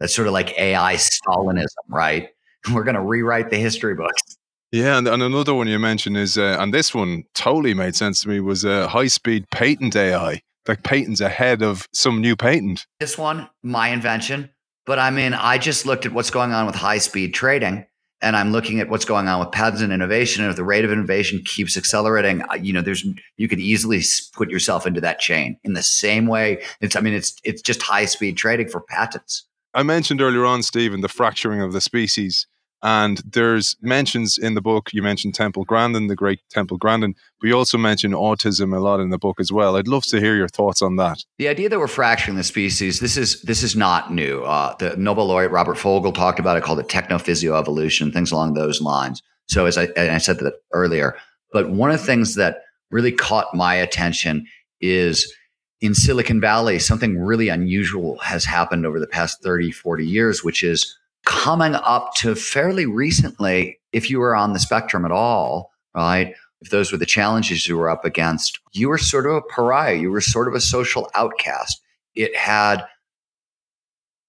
That's 0.00 0.14
sort 0.14 0.28
of 0.28 0.32
like 0.32 0.58
AI 0.58 0.94
Stalinism, 0.94 1.66
right? 1.88 2.28
We're 2.72 2.84
going 2.84 2.96
to 2.96 3.02
rewrite 3.02 3.50
the 3.50 3.58
history 3.58 3.94
books. 3.94 4.36
Yeah, 4.72 4.98
and, 4.98 5.06
and 5.06 5.22
another 5.22 5.54
one 5.54 5.68
you 5.68 5.78
mentioned 5.78 6.16
is, 6.16 6.36
uh, 6.36 6.56
and 6.58 6.74
this 6.74 6.94
one 6.94 7.24
totally 7.34 7.72
made 7.72 7.94
sense 7.94 8.20
to 8.22 8.28
me, 8.28 8.40
was 8.40 8.64
a 8.64 8.84
uh, 8.84 8.88
high 8.88 9.06
speed 9.06 9.46
patent 9.50 9.96
AI. 9.96 10.40
Like 10.66 10.82
patents 10.82 11.20
ahead 11.20 11.62
of 11.62 11.86
some 11.92 12.20
new 12.20 12.34
patent. 12.34 12.86
This 12.98 13.16
one, 13.16 13.48
my 13.62 13.90
invention. 13.90 14.50
But 14.84 14.98
I 14.98 15.10
mean, 15.10 15.32
I 15.32 15.58
just 15.58 15.86
looked 15.86 16.06
at 16.06 16.12
what's 16.12 16.30
going 16.30 16.52
on 16.52 16.66
with 16.66 16.74
high 16.74 16.98
speed 16.98 17.34
trading 17.34 17.86
and 18.22 18.36
I'm 18.36 18.50
looking 18.50 18.80
at 18.80 18.88
what's 18.88 19.04
going 19.04 19.28
on 19.28 19.40
with 19.40 19.52
patents 19.52 19.82
and 19.82 19.92
innovation. 19.92 20.42
And 20.42 20.50
if 20.50 20.56
the 20.56 20.64
rate 20.64 20.84
of 20.84 20.90
innovation 20.90 21.42
keeps 21.44 21.76
accelerating, 21.76 22.42
uh, 22.50 22.54
you 22.54 22.72
know, 22.72 22.80
there's 22.80 23.06
you 23.36 23.48
could 23.48 23.60
easily 23.60 24.02
put 24.32 24.50
yourself 24.50 24.86
into 24.86 25.00
that 25.02 25.18
chain 25.18 25.58
in 25.64 25.74
the 25.74 25.82
same 25.82 26.26
way. 26.26 26.62
It's 26.80 26.96
I 26.96 27.00
mean, 27.00 27.14
it's 27.14 27.36
it's 27.44 27.62
just 27.62 27.82
high 27.82 28.06
speed 28.06 28.36
trading 28.36 28.68
for 28.68 28.80
patents. 28.80 29.46
I 29.76 29.82
mentioned 29.82 30.22
earlier 30.22 30.46
on, 30.46 30.62
Steven, 30.62 31.02
the 31.02 31.08
fracturing 31.08 31.60
of 31.60 31.74
the 31.74 31.82
species. 31.82 32.46
And 32.82 33.20
there's 33.30 33.76
mentions 33.82 34.38
in 34.38 34.54
the 34.54 34.62
book, 34.62 34.90
you 34.94 35.02
mentioned 35.02 35.34
Temple 35.34 35.64
Grandin, 35.64 36.06
the 36.06 36.16
great 36.16 36.40
Temple 36.50 36.78
Grandin. 36.78 37.14
We 37.42 37.52
also 37.52 37.76
mention 37.76 38.12
autism 38.12 38.74
a 38.74 38.80
lot 38.80 39.00
in 39.00 39.10
the 39.10 39.18
book 39.18 39.38
as 39.38 39.52
well. 39.52 39.76
I'd 39.76 39.86
love 39.86 40.04
to 40.04 40.18
hear 40.18 40.34
your 40.34 40.48
thoughts 40.48 40.80
on 40.80 40.96
that. 40.96 41.24
The 41.38 41.48
idea 41.48 41.68
that 41.68 41.78
we're 41.78 41.88
fracturing 41.88 42.38
the 42.38 42.44
species, 42.44 43.00
this 43.00 43.18
is 43.18 43.42
this 43.42 43.62
is 43.62 43.76
not 43.76 44.12
new. 44.12 44.44
Uh, 44.44 44.74
the 44.76 44.96
Nobel 44.96 45.26
laureate 45.26 45.52
Robert 45.52 45.76
Fogel 45.76 46.12
talked 46.12 46.38
about 46.38 46.56
it, 46.56 46.64
called 46.64 46.78
it 46.80 46.88
technophysio-evolution, 46.88 48.12
things 48.12 48.32
along 48.32 48.54
those 48.54 48.80
lines. 48.80 49.22
So 49.48 49.66
as 49.66 49.76
I, 49.76 49.88
I 49.96 50.18
said 50.18 50.38
that 50.38 50.54
earlier, 50.72 51.16
but 51.52 51.70
one 51.70 51.90
of 51.90 51.98
the 51.98 52.06
things 52.06 52.34
that 52.36 52.62
really 52.90 53.12
caught 53.12 53.54
my 53.54 53.74
attention 53.74 54.46
is 54.80 55.34
in 55.80 55.94
Silicon 55.94 56.40
Valley, 56.40 56.78
something 56.78 57.18
really 57.18 57.48
unusual 57.48 58.18
has 58.18 58.44
happened 58.44 58.86
over 58.86 58.98
the 58.98 59.06
past 59.06 59.42
30, 59.42 59.70
40 59.72 60.06
years, 60.06 60.42
which 60.42 60.62
is 60.62 60.96
coming 61.24 61.74
up 61.74 62.14
to 62.16 62.34
fairly 62.34 62.86
recently, 62.86 63.78
if 63.92 64.08
you 64.08 64.18
were 64.18 64.34
on 64.34 64.52
the 64.52 64.58
spectrum 64.58 65.04
at 65.04 65.10
all, 65.10 65.70
right? 65.94 66.34
If 66.62 66.70
those 66.70 66.90
were 66.90 66.98
the 66.98 67.06
challenges 67.06 67.68
you 67.68 67.76
were 67.76 67.90
up 67.90 68.04
against, 68.04 68.58
you 68.72 68.88
were 68.88 68.98
sort 68.98 69.26
of 69.26 69.34
a 69.34 69.42
pariah. 69.42 69.96
You 69.96 70.10
were 70.10 70.20
sort 70.22 70.48
of 70.48 70.54
a 70.54 70.60
social 70.60 71.10
outcast. 71.14 71.80
It 72.14 72.34
had 72.34 72.86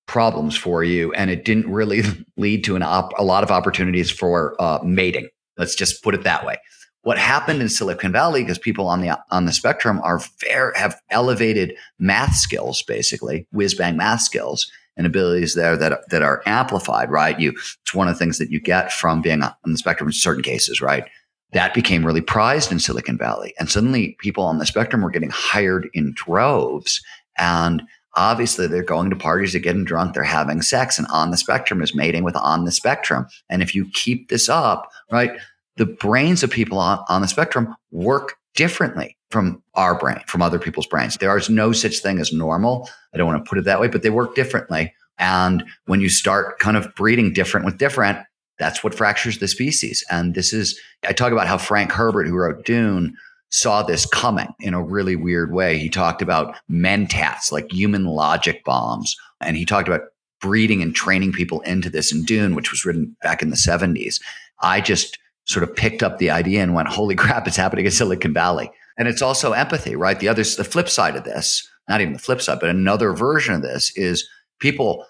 problems 0.07 0.57
for 0.57 0.83
you, 0.83 1.13
and 1.13 1.29
it 1.29 1.45
didn't 1.45 1.71
really 1.71 2.01
lead 2.38 2.65
to 2.65 2.77
op- 2.77 3.17
a 3.17 3.23
lot 3.23 3.43
of 3.43 3.51
opportunities 3.51 4.12
for 4.12 4.62
uh, 4.62 4.79
mating. 4.83 5.29
Let's 5.57 5.75
just 5.75 6.03
put 6.03 6.13
it 6.13 6.23
that 6.23 6.45
way 6.45 6.57
what 7.08 7.17
happened 7.17 7.62
in 7.62 7.70
Silicon 7.70 8.12
Valley 8.12 8.41
because 8.41 8.58
people 8.58 8.89
on 8.89 9.00
the 9.00 9.17
on 9.32 9.46
the 9.46 9.54
spectrum 9.54 10.02
are 10.04 10.20
fair 10.20 10.74
have 10.76 11.00
elevated 11.10 11.74
math 11.98 12.36
skills, 12.36 12.82
basically 12.82 13.48
whiz 13.54 13.74
bang 13.74 13.96
math 13.96 14.20
skills 14.20 14.70
and 14.98 15.08
abilities 15.08 15.56
there 15.56 15.78
that 15.78 16.02
that 16.10 16.22
are 16.22 16.43
amplified. 16.46 17.10
Right, 17.10 17.39
you 17.39 17.52
it's 17.52 17.93
one 17.93 18.10
of 18.10 18.15
the 18.15 18.20
things 18.20 18.39
that 18.39 18.52
you 18.52 18.60
get 18.60 18.91
from 18.91 19.22
being 19.22 19.41
on 19.41 19.54
the 19.63 19.78
spectrum 19.78 20.10
in 20.10 20.12
certain 20.12 20.43
cases. 20.43 20.82
Right, 20.82 21.06
that 21.54 21.74
became 21.74 22.06
really 22.06 22.20
prized 22.20 22.74
in 22.74 22.80
Silicon 22.80 23.17
Valley, 23.17 23.54
and 23.58 23.70
suddenly 23.70 24.17
people 24.20 24.43
on 24.43 24.58
the 24.58 24.65
spectrum 24.65 25.02
were 25.02 25.10
getting 25.10 25.32
hired 25.32 25.89
in 25.93 26.12
droves 26.13 27.02
and 27.38 27.84
obviously 28.15 28.67
they're 28.67 28.84
going 28.84 29.12
to 29.12 29.15
parties 29.15 29.54
they're 29.54 29.62
getting 29.62 29.86
drunk 29.86 30.13
they're 30.13 30.24
having 30.24 30.62
sex 30.62 30.98
and 30.98 31.08
on 31.10 31.30
the 31.30 31.38
spectrum 31.38 31.82
is 31.84 31.96
mating 31.96 32.24
with 32.24 32.36
on 32.36 32.65
the 32.65 32.72
spectrum 32.72 33.28
and 33.48 33.62
if 33.62 33.76
you 33.76 33.86
keep 33.93 34.30
this 34.30 34.50
up 34.50 34.89
right 35.12 35.38
the 35.78 35.86
brains 35.86 36.44
of 36.44 36.52
people 36.52 36.78
on, 36.80 37.04
on 37.08 37.22
the 37.22 37.28
spectrum 37.28 37.76
work 37.92 38.36
differently 38.56 39.18
from 39.30 39.62
our 39.76 39.98
brain, 39.98 40.20
from 40.28 40.42
other 40.42 40.60
people's 40.60 40.88
brains. 40.88 41.16
There 41.18 41.36
is 41.38 41.50
no 41.50 41.72
such 41.72 42.00
thing 42.00 42.20
as 42.20 42.34
normal. 42.34 42.90
I 43.13 43.18
don't 43.18 43.28
want 43.28 43.44
to 43.44 43.48
put 43.48 43.58
it 43.60 43.66
that 43.66 43.80
way, 43.80 43.88
but 43.88 44.04
they 44.04 44.10
work 44.10 44.36
differently. 44.36 44.94
And 45.20 45.63
when 45.86 46.02
you 46.02 46.10
start 46.10 46.60
kind 46.60 46.78
of 46.78 46.94
breeding 46.96 47.34
different 47.34 47.66
with 47.66 47.78
different, 47.78 48.20
that's 48.60 48.84
what 48.84 48.96
fractures 48.96 49.38
the 49.38 49.48
species. 49.48 50.04
And 50.10 50.34
this 50.34 50.54
is, 50.54 50.80
I 51.08 51.13
talk 51.13 51.32
about 51.32 51.48
how 51.48 51.58
Frank 51.58 51.92
Herbert, 51.92 52.28
who 52.28 52.36
wrote 52.36 52.66
Dune, 52.66 53.16
saw 53.50 53.84
this 53.84 54.06
coming 54.06 54.50
in 54.60 54.74
a 54.74 54.84
really 54.84 55.16
weird 55.16 55.54
way. 55.54 55.78
He 55.78 55.90
talked 55.90 56.22
about 56.22 56.56
mentats, 56.70 57.52
like 57.52 57.72
human 57.72 58.06
logic 58.06 58.63
bombs. 58.66 59.16
And 59.40 59.56
he 59.56 59.66
talked 59.66 59.88
about 59.88 60.02
breeding 60.42 60.82
and 60.82 60.96
training 60.96 61.32
people 61.32 61.62
into 61.62 61.90
this 61.90 62.12
in 62.12 62.24
Dune, 62.24 62.56
which 62.56 62.72
was 62.72 62.86
written 62.86 63.16
back 63.22 63.42
in 63.42 63.50
the 63.50 63.56
70s. 63.56 64.22
I 64.62 64.82
just, 64.82 65.18
sort 65.47 65.63
of 65.63 65.75
picked 65.75 66.03
up 66.03 66.17
the 66.17 66.29
idea 66.29 66.62
and 66.62 66.73
went, 66.73 66.89
holy 66.89 67.15
crap, 67.23 67.47
it's 67.47 67.57
happening 67.57 67.86
in 67.86 67.91
Silicon 67.91 68.33
Valley. 68.33 68.69
And 68.97 69.07
it's 69.07 69.21
also 69.21 69.53
empathy, 69.53 69.95
right? 69.95 70.19
The 70.19 70.27
other, 70.27 70.43
the 70.43 70.63
flip 70.63 70.89
side 70.89 71.15
of 71.15 71.23
this, 71.23 71.67
not 71.88 72.01
even 72.01 72.13
the 72.13 72.19
flip 72.19 72.41
side, 72.41 72.60
but 72.60 72.69
another 72.69 73.13
version 73.13 73.53
of 73.53 73.62
this 73.62 73.91
is 73.95 74.27
people 74.60 75.05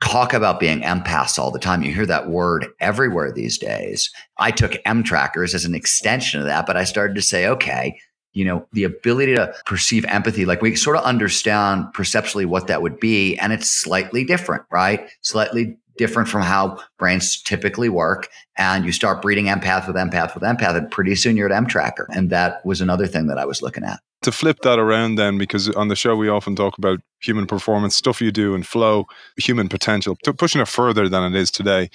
talk 0.00 0.32
about 0.32 0.60
being 0.60 0.80
empaths 0.82 1.38
all 1.38 1.50
the 1.50 1.58
time. 1.58 1.82
You 1.82 1.92
hear 1.92 2.06
that 2.06 2.30
word 2.30 2.66
everywhere 2.80 3.32
these 3.32 3.58
days. 3.58 4.10
I 4.38 4.50
took 4.50 4.76
M 4.84 5.02
trackers 5.02 5.54
as 5.54 5.64
an 5.64 5.74
extension 5.74 6.40
of 6.40 6.46
that, 6.46 6.66
but 6.66 6.76
I 6.76 6.84
started 6.84 7.14
to 7.16 7.22
say, 7.22 7.46
okay, 7.46 7.98
you 8.32 8.44
know, 8.44 8.66
the 8.72 8.84
ability 8.84 9.34
to 9.34 9.52
perceive 9.66 10.04
empathy, 10.04 10.44
like 10.44 10.62
we 10.62 10.76
sort 10.76 10.96
of 10.96 11.04
understand 11.04 11.92
perceptually 11.92 12.44
what 12.44 12.68
that 12.68 12.82
would 12.82 13.00
be, 13.00 13.36
and 13.38 13.52
it's 13.52 13.70
slightly 13.70 14.22
different, 14.22 14.62
right? 14.70 15.08
Slightly 15.22 15.76
different 15.98 16.28
from 16.28 16.42
how 16.42 16.78
brains 16.98 17.42
typically 17.42 17.88
work. 17.88 18.28
And 18.56 18.84
you 18.84 18.92
start 18.92 19.20
breeding 19.20 19.46
empath 19.46 19.86
with 19.86 19.96
empath 19.96 20.34
with 20.34 20.42
empath, 20.42 20.76
and 20.76 20.90
pretty 20.90 21.14
soon 21.14 21.36
you're 21.36 21.50
at 21.50 21.56
M 21.56 21.66
tracker. 21.66 22.08
And 22.10 22.30
that 22.30 22.64
was 22.64 22.80
another 22.80 23.06
thing 23.06 23.26
that 23.26 23.38
I 23.38 23.44
was 23.44 23.60
looking 23.60 23.84
at. 23.84 24.00
To 24.22 24.32
flip 24.32 24.60
that 24.62 24.78
around, 24.78 25.14
then, 25.14 25.38
because 25.38 25.68
on 25.70 25.88
the 25.88 25.94
show 25.94 26.16
we 26.16 26.28
often 26.28 26.56
talk 26.56 26.76
about 26.78 27.00
human 27.20 27.46
performance, 27.46 27.94
stuff 27.94 28.20
you 28.20 28.32
do, 28.32 28.54
and 28.54 28.66
flow, 28.66 29.06
human 29.36 29.68
potential, 29.68 30.16
pushing 30.36 30.60
it 30.60 30.68
further 30.68 31.08
than 31.08 31.22
it 31.22 31.38
is 31.38 31.50
today. 31.50 31.90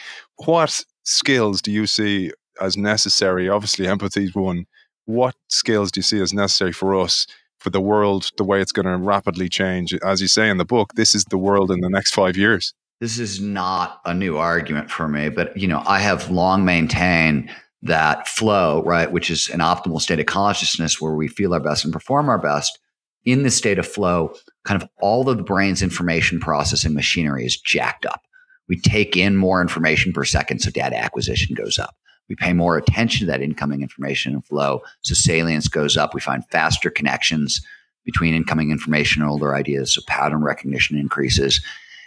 What 0.45 0.85
skills 1.03 1.61
do 1.61 1.71
you 1.71 1.85
see 1.85 2.31
as 2.61 2.77
necessary? 2.77 3.49
Obviously, 3.49 3.87
empathy 3.87 4.25
is 4.25 4.35
one. 4.35 4.67
What 5.05 5.35
skills 5.49 5.91
do 5.91 5.99
you 5.99 6.03
see 6.03 6.21
as 6.21 6.33
necessary 6.33 6.71
for 6.71 6.95
us 6.95 7.27
for 7.59 7.69
the 7.69 7.81
world, 7.81 8.31
the 8.37 8.45
way 8.45 8.61
it's 8.61 8.71
going 8.71 8.85
to 8.85 8.97
rapidly 8.97 9.49
change? 9.49 9.93
As 9.95 10.21
you 10.21 10.29
say 10.29 10.49
in 10.49 10.57
the 10.57 10.65
book, 10.65 10.93
this 10.93 11.13
is 11.13 11.25
the 11.25 11.37
world 11.37 11.71
in 11.71 11.81
the 11.81 11.89
next 11.89 12.13
five 12.13 12.37
years 12.37 12.73
this 13.03 13.19
is 13.19 13.41
not 13.41 13.99
a 14.05 14.13
new 14.13 14.37
argument 14.37 14.89
for 14.89 15.09
me, 15.09 15.27
but 15.27 15.55
you 15.57 15.67
know, 15.67 15.83
I 15.85 15.99
have 15.99 16.31
long 16.31 16.63
maintained 16.63 17.49
that 17.81 18.29
flow, 18.29 18.81
right, 18.85 19.11
which 19.11 19.29
is 19.29 19.49
an 19.49 19.59
optimal 19.59 19.99
state 19.99 20.21
of 20.21 20.25
consciousness 20.25 21.01
where 21.01 21.13
we 21.13 21.27
feel 21.27 21.53
our 21.53 21.59
best 21.59 21.83
and 21.83 21.91
perform 21.91 22.29
our 22.29 22.37
best. 22.37 22.79
In 23.25 23.43
this 23.43 23.57
state 23.57 23.77
of 23.77 23.85
flow, 23.85 24.33
kind 24.63 24.81
of 24.81 24.87
all 25.01 25.27
of 25.27 25.35
the 25.35 25.43
brain's 25.43 25.81
information 25.81 26.39
processing 26.39 26.93
machinery 26.93 27.45
is 27.45 27.59
jacked 27.59 28.05
up. 28.05 28.21
We 28.69 28.79
take 28.79 29.17
in 29.17 29.35
more 29.35 29.59
information 29.59 30.13
per 30.13 30.23
second, 30.23 30.59
so 30.59 30.71
data 30.71 30.95
acquisition 30.95 31.55
goes 31.55 31.77
up. 31.77 31.97
We 32.29 32.37
pay 32.37 32.53
more 32.53 32.77
attention 32.77 33.27
to 33.27 33.31
that 33.33 33.41
incoming 33.41 33.81
information 33.81 34.33
and 34.33 34.45
flow, 34.45 34.81
so 35.01 35.13
salience 35.13 35.67
goes 35.67 35.97
up. 35.97 36.13
We 36.13 36.21
find 36.21 36.47
faster 36.51 36.89
connections 36.89 37.61
between 38.05 38.33
incoming 38.33 38.71
information 38.71 39.21
and 39.21 39.29
older 39.29 39.55
ideas, 39.55 39.93
so 39.93 40.01
pattern 40.07 40.41
recognition 40.41 40.97
increases. 40.97 41.61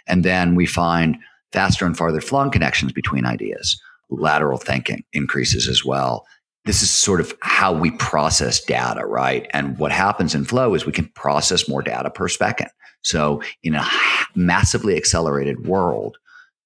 And 0.07 0.23
then 0.23 0.55
we 0.55 0.65
find 0.65 1.17
faster 1.51 1.85
and 1.85 1.97
farther 1.97 2.21
flung 2.21 2.51
connections 2.51 2.91
between 2.91 3.25
ideas. 3.25 3.79
Lateral 4.09 4.57
thinking 4.57 5.03
increases 5.13 5.67
as 5.67 5.83
well. 5.83 6.25
This 6.65 6.81
is 6.81 6.89
sort 6.89 7.21
of 7.21 7.33
how 7.41 7.73
we 7.73 7.91
process 7.91 8.63
data, 8.63 9.05
right? 9.05 9.47
And 9.51 9.77
what 9.77 9.91
happens 9.91 10.35
in 10.35 10.45
flow 10.45 10.73
is 10.73 10.85
we 10.85 10.91
can 10.91 11.09
process 11.15 11.67
more 11.69 11.81
data 11.81 12.09
per 12.09 12.27
second. 12.27 12.67
So 13.01 13.41
in 13.63 13.75
a 13.75 13.87
massively 14.35 14.97
accelerated 14.97 15.65
world, 15.65 16.17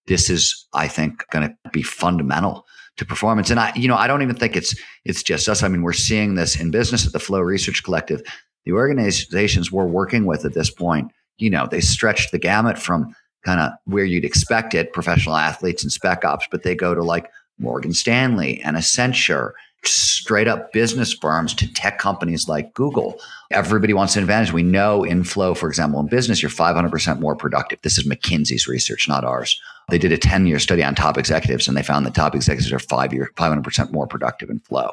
this 0.07 0.29
is, 0.29 0.67
I 0.73 0.87
think, 0.87 1.23
going 1.29 1.49
to 1.49 1.69
be 1.71 1.83
fundamental 1.83 2.65
to 2.97 3.05
performance. 3.05 3.49
And 3.49 3.59
I, 3.59 3.71
you 3.75 3.87
know, 3.87 3.95
I 3.95 4.07
don't 4.07 4.21
even 4.21 4.35
think 4.35 4.55
it's 4.55 4.75
it's 5.05 5.23
just 5.23 5.47
us. 5.47 5.63
I 5.63 5.67
mean, 5.67 5.83
we're 5.83 5.93
seeing 5.93 6.35
this 6.35 6.59
in 6.59 6.71
business 6.71 7.05
at 7.05 7.13
the 7.13 7.19
Flow 7.19 7.39
Research 7.39 7.83
Collective. 7.83 8.21
The 8.65 8.73
organizations 8.73 9.71
we're 9.71 9.85
working 9.85 10.25
with 10.25 10.45
at 10.45 10.53
this 10.53 10.69
point, 10.69 11.11
you 11.37 11.49
know, 11.49 11.67
they 11.69 11.81
stretched 11.81 12.31
the 12.31 12.39
gamut 12.39 12.77
from 12.77 13.15
kind 13.43 13.59
of 13.59 13.71
where 13.85 14.05
you'd 14.05 14.25
expect 14.25 14.73
it, 14.73 14.93
professional 14.93 15.35
athletes 15.35 15.83
and 15.83 15.91
spec 15.91 16.23
ops, 16.25 16.47
but 16.51 16.63
they 16.63 16.75
go 16.75 16.93
to 16.93 17.03
like 17.03 17.31
Morgan 17.57 17.93
Stanley 17.93 18.61
and 18.61 18.75
Accenture, 18.75 19.51
straight 19.83 20.47
up 20.47 20.71
business 20.73 21.13
firms 21.13 21.53
to 21.55 21.71
tech 21.73 21.97
companies 21.97 22.47
like 22.47 22.73
Google. 22.73 23.19
Everybody 23.49 23.93
wants 23.93 24.15
an 24.15 24.21
advantage. 24.21 24.51
We 24.51 24.63
know 24.63 25.03
in 25.03 25.23
flow, 25.23 25.55
for 25.55 25.67
example, 25.67 25.99
in 25.99 26.07
business, 26.07 26.41
you're 26.41 26.51
500% 26.51 27.19
more 27.19 27.35
productive. 27.35 27.79
This 27.81 27.97
is 27.97 28.07
McKinsey's 28.07 28.67
research, 28.67 29.07
not 29.07 29.23
ours. 29.23 29.59
They 29.89 29.97
did 29.97 30.11
a 30.11 30.17
10 30.17 30.45
year 30.45 30.59
study 30.59 30.83
on 30.83 30.93
top 30.93 31.17
executives 31.17 31.67
and 31.67 31.75
they 31.75 31.83
found 31.83 32.05
that 32.05 32.13
top 32.13 32.35
executives 32.35 32.71
are 32.71 32.79
five 32.79 33.11
year, 33.11 33.31
500% 33.35 33.91
more 33.91 34.07
productive 34.07 34.49
in 34.49 34.59
flow. 34.59 34.91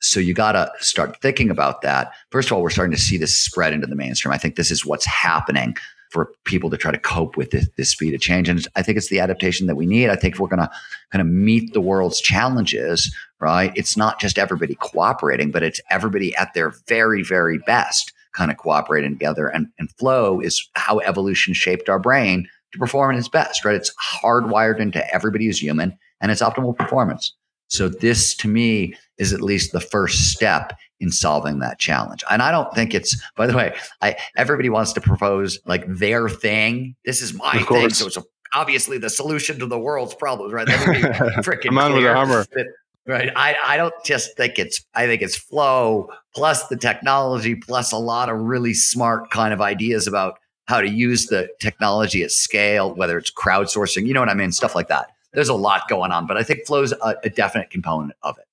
So 0.00 0.18
you 0.18 0.32
got 0.32 0.52
to 0.52 0.72
start 0.78 1.20
thinking 1.20 1.50
about 1.50 1.82
that. 1.82 2.12
First 2.30 2.48
of 2.48 2.52
all, 2.54 2.62
we're 2.62 2.70
starting 2.70 2.96
to 2.96 3.00
see 3.00 3.18
this 3.18 3.38
spread 3.38 3.74
into 3.74 3.86
the 3.86 3.96
mainstream. 3.96 4.32
I 4.32 4.38
think 4.38 4.56
this 4.56 4.70
is 4.70 4.86
what's 4.86 5.04
happening 5.04 5.76
for 6.10 6.32
people 6.44 6.70
to 6.70 6.76
try 6.76 6.90
to 6.90 6.98
cope 6.98 7.36
with 7.36 7.50
this, 7.50 7.68
this 7.76 7.90
speed 7.90 8.14
of 8.14 8.20
change. 8.20 8.48
And 8.48 8.66
I 8.76 8.82
think 8.82 8.98
it's 8.98 9.08
the 9.08 9.20
adaptation 9.20 9.66
that 9.68 9.76
we 9.76 9.86
need. 9.86 10.10
I 10.10 10.16
think 10.16 10.34
if 10.34 10.40
we're 10.40 10.48
going 10.48 10.60
to 10.60 10.70
kind 11.12 11.22
of 11.22 11.28
meet 11.28 11.72
the 11.72 11.80
world's 11.80 12.20
challenges, 12.20 13.14
right, 13.40 13.72
it's 13.76 13.96
not 13.96 14.20
just 14.20 14.38
everybody 14.38 14.74
cooperating, 14.74 15.50
but 15.50 15.62
it's 15.62 15.80
everybody 15.90 16.34
at 16.36 16.52
their 16.52 16.72
very, 16.88 17.22
very 17.22 17.58
best 17.58 18.12
kind 18.34 18.50
of 18.50 18.56
cooperating 18.56 19.12
together. 19.12 19.48
And, 19.48 19.68
and 19.78 19.90
flow 19.92 20.40
is 20.40 20.68
how 20.74 20.98
evolution 21.00 21.54
shaped 21.54 21.88
our 21.88 21.98
brain 21.98 22.48
to 22.72 22.78
perform 22.78 23.12
at 23.12 23.18
its 23.18 23.28
best, 23.28 23.64
right? 23.64 23.74
It's 23.74 23.92
hardwired 24.22 24.78
into 24.78 25.14
everybody 25.14 25.46
who's 25.46 25.62
human 25.62 25.96
and 26.20 26.30
it's 26.30 26.42
optimal 26.42 26.76
performance. 26.76 27.34
So 27.68 27.88
this 27.88 28.34
to 28.36 28.48
me 28.48 28.94
is 29.18 29.32
at 29.32 29.40
least 29.40 29.72
the 29.72 29.80
first 29.80 30.32
step 30.32 30.76
in 31.00 31.10
solving 31.10 31.58
that 31.60 31.78
challenge. 31.78 32.22
And 32.30 32.42
I 32.42 32.50
don't 32.50 32.72
think 32.74 32.94
it's, 32.94 33.20
by 33.36 33.46
the 33.46 33.56
way, 33.56 33.74
I, 34.02 34.16
everybody 34.36 34.68
wants 34.68 34.92
to 34.92 35.00
propose 35.00 35.58
like 35.64 35.84
their 35.86 36.28
thing. 36.28 36.94
This 37.04 37.22
is 37.22 37.34
my 37.34 37.62
thing. 37.62 37.90
So 37.90 38.06
it's 38.06 38.16
a, 38.16 38.24
obviously 38.54 38.98
the 38.98 39.10
solution 39.10 39.58
to 39.58 39.66
the 39.66 39.78
world's 39.78 40.14
problems, 40.14 40.52
right? 40.52 40.66
That 40.66 40.86
would 40.86 40.96
be 40.96 41.02
freaking 41.42 41.72
man 41.72 41.94
with 41.94 42.04
a 42.04 42.14
hammer. 42.14 42.44
That, 42.52 42.66
right. 43.06 43.30
I, 43.34 43.56
I 43.64 43.76
don't 43.76 43.94
just 44.04 44.36
think 44.36 44.58
it's, 44.58 44.84
I 44.94 45.06
think 45.06 45.22
it's 45.22 45.36
flow 45.36 46.10
plus 46.34 46.68
the 46.68 46.76
technology 46.76 47.54
plus 47.54 47.92
a 47.92 47.98
lot 47.98 48.28
of 48.28 48.38
really 48.38 48.74
smart 48.74 49.30
kind 49.30 49.54
of 49.54 49.60
ideas 49.60 50.06
about 50.06 50.38
how 50.66 50.80
to 50.80 50.88
use 50.88 51.26
the 51.26 51.48
technology 51.60 52.22
at 52.22 52.30
scale, 52.30 52.94
whether 52.94 53.18
it's 53.18 53.32
crowdsourcing, 53.32 54.06
you 54.06 54.14
know 54.14 54.20
what 54.20 54.28
I 54.28 54.34
mean? 54.34 54.52
Stuff 54.52 54.74
like 54.74 54.88
that. 54.88 55.10
There's 55.32 55.48
a 55.48 55.54
lot 55.54 55.88
going 55.88 56.12
on, 56.12 56.26
but 56.26 56.36
I 56.36 56.42
think 56.42 56.66
flow's 56.66 56.92
a, 56.92 57.16
a 57.24 57.30
definite 57.30 57.70
component 57.70 58.12
of 58.22 58.36
it 58.38 58.44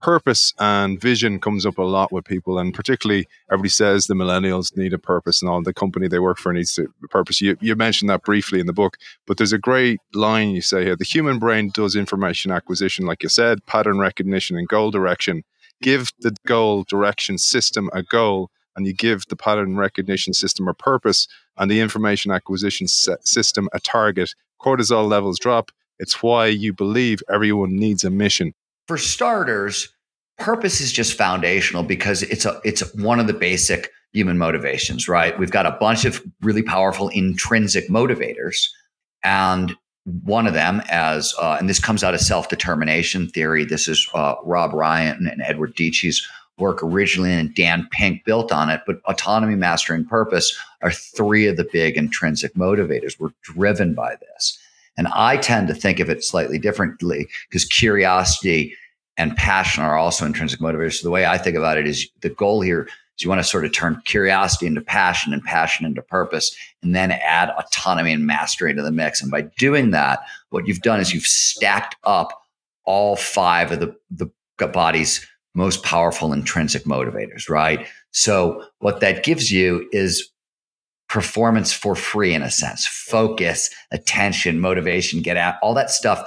purpose 0.00 0.52
and 0.58 1.00
vision 1.00 1.38
comes 1.38 1.66
up 1.66 1.78
a 1.78 1.82
lot 1.82 2.12
with 2.12 2.24
people, 2.24 2.58
and 2.58 2.74
particularly 2.74 3.26
everybody 3.50 3.68
says 3.68 4.06
the 4.06 4.14
millennials 4.14 4.76
need 4.76 4.92
a 4.92 4.98
purpose, 4.98 5.42
and 5.42 5.50
all 5.50 5.62
the 5.62 5.74
company 5.74 6.08
they 6.08 6.18
work 6.18 6.38
for 6.38 6.52
needs 6.52 6.78
a 6.78 7.08
purpose. 7.08 7.40
You, 7.40 7.56
you 7.60 7.76
mentioned 7.76 8.10
that 8.10 8.22
briefly 8.22 8.60
in 8.60 8.66
the 8.66 8.72
book, 8.72 8.96
but 9.26 9.36
there's 9.36 9.52
a 9.52 9.58
great 9.58 10.00
line 10.14 10.50
you 10.50 10.62
say 10.62 10.84
here: 10.84 10.96
the 10.96 11.04
human 11.04 11.38
brain 11.38 11.70
does 11.72 11.96
information 11.96 12.50
acquisition, 12.50 13.06
like 13.06 13.22
you 13.22 13.28
said, 13.28 13.64
pattern 13.66 13.98
recognition 13.98 14.56
and 14.56 14.68
goal 14.68 14.90
direction. 14.90 15.44
Give 15.82 16.10
the 16.20 16.34
goal 16.46 16.84
direction 16.84 17.38
system 17.38 17.90
a 17.92 18.02
goal, 18.02 18.50
and 18.76 18.86
you 18.86 18.92
give 18.92 19.26
the 19.28 19.36
pattern 19.36 19.76
recognition 19.76 20.32
system 20.34 20.68
a 20.68 20.74
purpose, 20.74 21.26
and 21.56 21.70
the 21.70 21.80
information 21.80 22.32
acquisition 22.32 22.86
system 22.88 23.68
a 23.72 23.80
target. 23.80 24.34
Cortisol 24.60 25.08
levels 25.08 25.38
drop. 25.38 25.70
It's 25.98 26.22
why 26.22 26.46
you 26.46 26.72
believe 26.72 27.22
everyone 27.28 27.76
needs 27.76 28.04
a 28.04 28.10
mission 28.10 28.54
for 28.90 28.98
starters, 28.98 29.88
purpose 30.36 30.80
is 30.80 30.90
just 30.90 31.16
foundational 31.16 31.84
because 31.84 32.24
it's 32.24 32.44
a 32.44 32.60
it's 32.64 32.92
one 32.96 33.20
of 33.20 33.28
the 33.28 33.32
basic 33.32 33.92
human 34.12 34.36
motivations, 34.36 35.08
right? 35.08 35.38
We've 35.38 35.52
got 35.52 35.64
a 35.64 35.76
bunch 35.78 36.04
of 36.04 36.20
really 36.42 36.64
powerful 36.64 37.06
intrinsic 37.10 37.88
motivators, 37.88 38.66
and 39.22 39.76
one 40.24 40.48
of 40.48 40.54
them, 40.54 40.82
as 40.88 41.32
uh, 41.40 41.56
and 41.60 41.68
this 41.68 41.78
comes 41.78 42.02
out 42.02 42.14
of 42.14 42.20
self 42.20 42.48
determination 42.48 43.28
theory. 43.28 43.64
This 43.64 43.86
is 43.86 44.10
uh, 44.12 44.34
Rob 44.42 44.72
Ryan 44.72 45.28
and 45.28 45.40
Edward 45.40 45.76
Deci's 45.76 46.26
work 46.58 46.82
originally, 46.82 47.32
and 47.32 47.54
Dan 47.54 47.86
Pink 47.92 48.24
built 48.24 48.50
on 48.50 48.70
it. 48.70 48.80
But 48.88 49.00
autonomy, 49.04 49.54
mastering 49.54 50.04
purpose 50.04 50.52
are 50.82 50.90
three 50.90 51.46
of 51.46 51.56
the 51.56 51.68
big 51.72 51.96
intrinsic 51.96 52.54
motivators. 52.54 53.20
We're 53.20 53.30
driven 53.42 53.94
by 53.94 54.16
this. 54.16 54.58
And 54.96 55.08
I 55.14 55.36
tend 55.36 55.68
to 55.68 55.74
think 55.74 56.00
of 56.00 56.10
it 56.10 56.24
slightly 56.24 56.58
differently 56.58 57.28
because 57.48 57.64
curiosity 57.64 58.76
and 59.20 59.36
passion 59.36 59.84
are 59.84 59.98
also 59.98 60.24
intrinsic 60.24 60.60
motivators. 60.60 60.94
So 60.94 61.06
the 61.06 61.10
way 61.10 61.26
I 61.26 61.36
think 61.36 61.54
about 61.54 61.76
it 61.76 61.86
is 61.86 62.08
the 62.22 62.30
goal 62.30 62.62
here 62.62 62.88
is 63.16 63.22
you 63.22 63.28
want 63.28 63.38
to 63.38 63.46
sort 63.46 63.66
of 63.66 63.72
turn 63.74 64.00
curiosity 64.06 64.66
into 64.66 64.80
passion 64.80 65.34
and 65.34 65.44
passion 65.44 65.84
into 65.84 66.00
purpose, 66.00 66.56
and 66.82 66.96
then 66.96 67.12
add 67.12 67.50
autonomy 67.50 68.12
and 68.12 68.26
mastery 68.26 68.74
to 68.74 68.82
the 68.82 68.90
mix. 68.90 69.20
And 69.20 69.30
by 69.30 69.42
doing 69.58 69.90
that, 69.90 70.20
what 70.48 70.66
you've 70.66 70.80
done 70.80 71.00
is 71.00 71.12
you've 71.12 71.26
stacked 71.26 71.96
up 72.04 72.42
all 72.84 73.14
five 73.14 73.70
of 73.72 73.80
the, 73.80 73.94
the 74.10 74.30
body's 74.68 75.26
most 75.54 75.82
powerful 75.82 76.32
intrinsic 76.32 76.84
motivators, 76.84 77.50
right? 77.50 77.86
So 78.12 78.64
what 78.78 79.00
that 79.00 79.22
gives 79.22 79.52
you 79.52 79.86
is 79.92 80.30
performance 81.10 81.74
for 81.74 81.94
free 81.94 82.32
in 82.32 82.42
a 82.42 82.50
sense, 82.50 82.86
focus, 82.86 83.68
attention, 83.90 84.60
motivation, 84.60 85.20
get 85.20 85.36
out, 85.36 85.56
all 85.60 85.74
that 85.74 85.90
stuff 85.90 86.22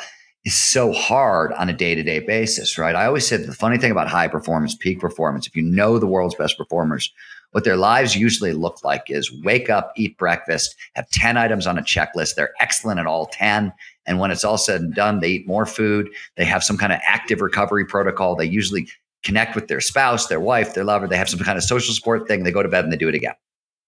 is 0.46 0.56
so 0.56 0.92
hard 0.92 1.54
on 1.54 1.70
a 1.70 1.74
day 1.74 1.96
to 1.96 2.04
day 2.04 2.20
basis, 2.20 2.78
right? 2.78 2.96
I 2.96 3.06
always 3.06 3.26
said 3.26 3.46
the 3.46 3.54
funny 3.54 3.78
thing 3.78 3.92
about 3.92 4.10
high 4.10 4.28
performance, 4.28 4.76
peak 4.76 5.00
performance, 5.00 5.48
if 5.48 5.56
you 5.56 5.64
know 5.64 6.00
the 6.00 6.08
world's 6.08 6.36
best 6.36 6.58
performers, 6.58 7.14
what 7.52 7.64
their 7.64 7.78
lives 7.78 8.16
usually 8.16 8.52
look 8.52 8.84
like 8.84 9.04
is 9.10 9.32
wake 9.44 9.70
up, 9.70 9.94
eat 9.96 10.18
breakfast, 10.18 10.76
have 10.96 11.10
10 11.12 11.38
items 11.38 11.68
on 11.68 11.78
a 11.78 11.84
checklist. 11.84 12.36
They're 12.36 12.54
excellent 12.60 13.00
at 13.00 13.06
all 13.06 13.28
10. 13.28 13.72
And 14.06 14.20
when 14.20 14.32
it's 14.32 14.44
all 14.44 14.58
said 14.58 14.82
and 14.82 14.94
done, 14.94 15.20
they 15.20 15.30
eat 15.30 15.48
more 15.48 15.68
food. 15.68 16.10
They 16.36 16.46
have 16.46 16.64
some 16.64 16.78
kind 16.78 16.92
of 16.92 17.00
active 17.06 17.42
recovery 17.42 17.86
protocol. 17.86 18.36
They 18.36 18.46
usually 18.46 18.88
connect 19.24 19.56
with 19.56 19.68
their 19.68 19.82
spouse, 19.82 20.28
their 20.28 20.40
wife, 20.40 20.74
their 20.74 20.84
lover. 20.84 21.08
They 21.08 21.16
have 21.16 21.30
some 21.30 21.40
kind 21.40 21.58
of 21.58 21.64
social 21.64 21.94
support 21.94 22.28
thing. 22.28 22.44
They 22.44 22.52
go 22.52 22.64
to 22.64 22.70
bed 22.70 22.84
and 22.84 22.92
they 22.92 22.98
do 22.98 23.08
it 23.08 23.16
again. 23.16 23.36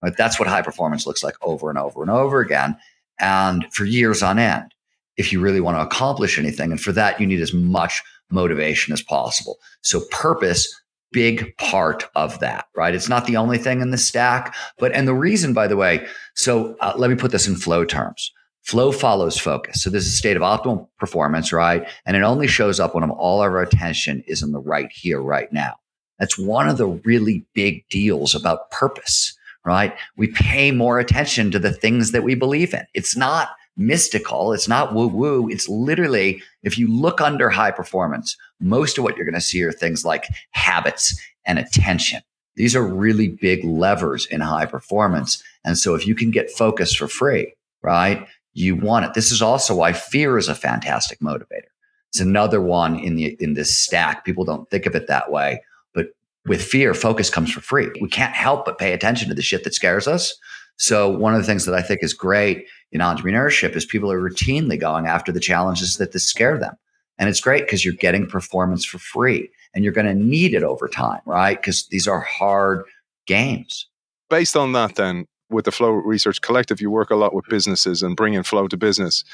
Right? 0.03 0.15
That's 0.15 0.39
what 0.39 0.47
high 0.47 0.61
performance 0.61 1.07
looks 1.07 1.23
like 1.23 1.35
over 1.41 1.69
and 1.69 1.79
over 1.79 2.03
and 2.03 2.11
over 2.11 2.41
again. 2.41 2.77
And 3.19 3.65
for 3.73 3.83
years 3.83 4.21
on 4.21 4.37
end 4.37 4.74
if 5.17 5.31
you 5.31 5.39
really 5.39 5.61
want 5.61 5.77
to 5.77 5.81
accomplish 5.81 6.37
anything. 6.37 6.71
And 6.71 6.81
for 6.81 6.91
that, 6.91 7.19
you 7.19 7.27
need 7.27 7.41
as 7.41 7.53
much 7.53 8.01
motivation 8.29 8.93
as 8.93 9.01
possible. 9.01 9.57
So 9.81 10.01
purpose, 10.11 10.67
big 11.11 11.55
part 11.57 12.09
of 12.15 12.39
that, 12.39 12.65
right? 12.75 12.95
It's 12.95 13.09
not 13.09 13.25
the 13.25 13.37
only 13.37 13.57
thing 13.57 13.81
in 13.81 13.91
the 13.91 13.97
stack, 13.97 14.55
but, 14.77 14.91
and 14.91 15.07
the 15.07 15.13
reason, 15.13 15.53
by 15.53 15.67
the 15.67 15.77
way, 15.77 16.05
so 16.35 16.75
uh, 16.81 16.93
let 16.97 17.09
me 17.09 17.15
put 17.15 17.31
this 17.31 17.47
in 17.47 17.55
flow 17.55 17.85
terms. 17.85 18.31
Flow 18.63 18.91
follows 18.91 19.37
focus. 19.37 19.83
So 19.83 19.91
this 19.91 20.07
is 20.07 20.13
a 20.13 20.17
state 20.17 20.35
of 20.35 20.41
optimal 20.41 20.87
performance, 20.97 21.53
right? 21.53 21.87
And 22.05 22.17
it 22.17 22.23
only 22.23 22.47
shows 22.47 22.79
up 22.79 22.95
when 22.95 23.07
all 23.09 23.43
of 23.43 23.51
our 23.51 23.61
attention 23.61 24.23
is 24.27 24.41
in 24.41 24.51
the 24.51 24.59
right 24.59 24.89
here, 24.91 25.21
right 25.21 25.51
now. 25.53 25.75
That's 26.17 26.37
one 26.37 26.67
of 26.67 26.77
the 26.77 26.87
really 26.87 27.45
big 27.53 27.87
deals 27.89 28.33
about 28.33 28.71
purpose, 28.71 29.37
right? 29.65 29.95
We 30.17 30.27
pay 30.27 30.71
more 30.71 30.97
attention 30.97 31.51
to 31.51 31.59
the 31.59 31.71
things 31.71 32.11
that 32.11 32.23
we 32.23 32.33
believe 32.33 32.73
in. 32.73 32.85
It's 32.93 33.15
not 33.15 33.49
mystical. 33.77 34.53
It's 34.53 34.67
not 34.67 34.93
woo 34.93 35.07
woo. 35.07 35.49
It's 35.49 35.67
literally, 35.67 36.41
if 36.63 36.77
you 36.77 36.87
look 36.87 37.21
under 37.21 37.49
high 37.49 37.71
performance, 37.71 38.37
most 38.59 38.97
of 38.97 39.03
what 39.03 39.15
you're 39.15 39.25
going 39.25 39.35
to 39.35 39.41
see 39.41 39.63
are 39.63 39.71
things 39.71 40.05
like 40.05 40.25
habits 40.51 41.19
and 41.45 41.59
attention. 41.59 42.21
These 42.55 42.75
are 42.75 42.85
really 42.85 43.27
big 43.29 43.63
levers 43.65 44.25
in 44.27 44.39
high 44.41 44.65
performance. 44.65 45.43
And 45.65 45.77
so 45.77 45.93
if 45.93 46.07
you 46.07 46.15
can 46.15 46.31
get 46.31 46.49
focus 46.49 46.95
for 46.95 47.07
free, 47.07 47.53
right? 47.81 48.25
you 48.55 48.75
want 48.75 49.05
it. 49.05 49.13
This 49.13 49.31
is 49.31 49.41
also 49.41 49.75
why 49.75 49.93
fear 49.93 50.37
is 50.37 50.47
a 50.47 50.55
fantastic 50.55 51.19
motivator. 51.19 51.69
It's 52.09 52.21
another 52.21 52.61
one 52.61 52.97
in 52.97 53.15
the 53.15 53.37
in 53.39 53.53
this 53.53 53.77
stack. 53.77 54.25
People 54.25 54.45
don't 54.45 54.67
think 54.69 54.85
of 54.85 54.95
it 54.95 55.07
that 55.07 55.29
way, 55.29 55.61
but 55.93 56.07
with 56.45 56.63
fear, 56.63 56.93
focus 56.93 57.29
comes 57.29 57.51
for 57.51 57.59
free. 57.59 57.91
We 58.01 58.07
can't 58.07 58.33
help 58.33 58.65
but 58.65 58.77
pay 58.77 58.93
attention 58.93 59.27
to 59.27 59.35
the 59.35 59.41
shit 59.41 59.65
that 59.65 59.73
scares 59.73 60.07
us. 60.07 60.33
So 60.77 61.09
one 61.09 61.35
of 61.35 61.41
the 61.41 61.45
things 61.45 61.65
that 61.65 61.75
I 61.75 61.81
think 61.81 62.01
is 62.01 62.13
great 62.13 62.65
in 62.95 63.01
entrepreneurship 63.01 63.75
is 63.75 63.85
people 63.85 64.09
are 64.09 64.21
routinely 64.21 64.79
going 64.79 65.05
after 65.05 65.33
the 65.33 65.39
challenges 65.41 65.97
that 65.97 66.17
scare 66.17 66.57
them. 66.57 66.75
And 67.17 67.27
it's 67.27 67.41
great 67.41 67.65
because 67.65 67.83
you're 67.83 67.93
getting 67.93 68.25
performance 68.25 68.85
for 68.85 68.99
free 68.99 69.49
and 69.73 69.83
you're 69.83 69.91
going 69.91 70.07
to 70.07 70.15
need 70.15 70.53
it 70.53 70.63
over 70.63 70.87
time, 70.87 71.19
right? 71.25 71.59
Because 71.59 71.87
these 71.87 72.07
are 72.07 72.21
hard 72.21 72.85
games. 73.27 73.87
Based 74.29 74.55
on 74.55 74.71
that, 74.71 74.95
then, 74.95 75.27
with 75.49 75.65
the 75.65 75.73
Flow 75.73 75.91
Research 75.91 76.39
Collective, 76.39 76.79
you 76.79 76.89
work 76.89 77.09
a 77.09 77.15
lot 77.15 77.33
with 77.33 77.45
businesses 77.49 78.01
and 78.01 78.15
bringing 78.15 78.43
flow 78.43 78.69
to 78.69 78.77
business. 78.77 79.25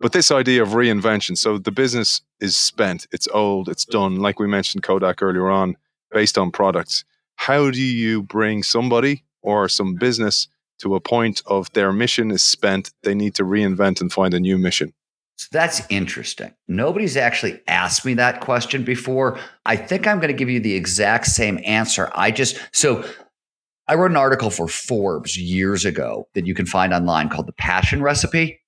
But 0.00 0.10
this 0.10 0.32
idea 0.32 0.60
of 0.60 0.70
reinvention, 0.70 1.38
so 1.38 1.58
the 1.58 1.70
business 1.70 2.22
is 2.40 2.56
spent, 2.56 3.06
it's 3.12 3.28
old, 3.28 3.68
it's 3.68 3.84
done, 3.84 4.16
like 4.16 4.40
we 4.40 4.48
mentioned 4.48 4.82
Kodak 4.82 5.22
earlier 5.22 5.48
on, 5.48 5.76
based 6.10 6.36
on 6.36 6.50
products. 6.50 7.04
How 7.36 7.70
do 7.70 7.80
you 7.80 8.22
bring 8.24 8.64
somebody 8.64 9.22
or 9.42 9.68
some 9.68 9.94
business 9.94 10.48
to 10.80 10.94
a 10.94 11.00
point 11.00 11.42
of 11.46 11.72
their 11.72 11.92
mission 11.92 12.30
is 12.30 12.42
spent, 12.42 12.92
they 13.02 13.14
need 13.14 13.34
to 13.36 13.44
reinvent 13.44 14.00
and 14.00 14.12
find 14.12 14.34
a 14.34 14.40
new 14.40 14.58
mission? 14.58 14.92
So 15.36 15.48
that's 15.52 15.80
interesting. 15.88 16.52
Nobody's 16.68 17.16
actually 17.16 17.60
asked 17.66 18.04
me 18.04 18.12
that 18.14 18.42
question 18.42 18.84
before. 18.84 19.38
I 19.64 19.74
think 19.76 20.06
I'm 20.06 20.18
going 20.18 20.28
to 20.28 20.34
give 20.34 20.50
you 20.50 20.60
the 20.60 20.74
exact 20.74 21.26
same 21.26 21.58
answer. 21.64 22.10
I 22.14 22.30
just, 22.30 22.60
so 22.72 23.04
I 23.88 23.94
wrote 23.94 24.10
an 24.10 24.18
article 24.18 24.50
for 24.50 24.68
Forbes 24.68 25.38
years 25.38 25.86
ago 25.86 26.28
that 26.34 26.46
you 26.46 26.54
can 26.54 26.66
find 26.66 26.92
online 26.92 27.30
called 27.30 27.46
The 27.46 27.54
Passion 27.54 28.02
Recipe. 28.02 28.60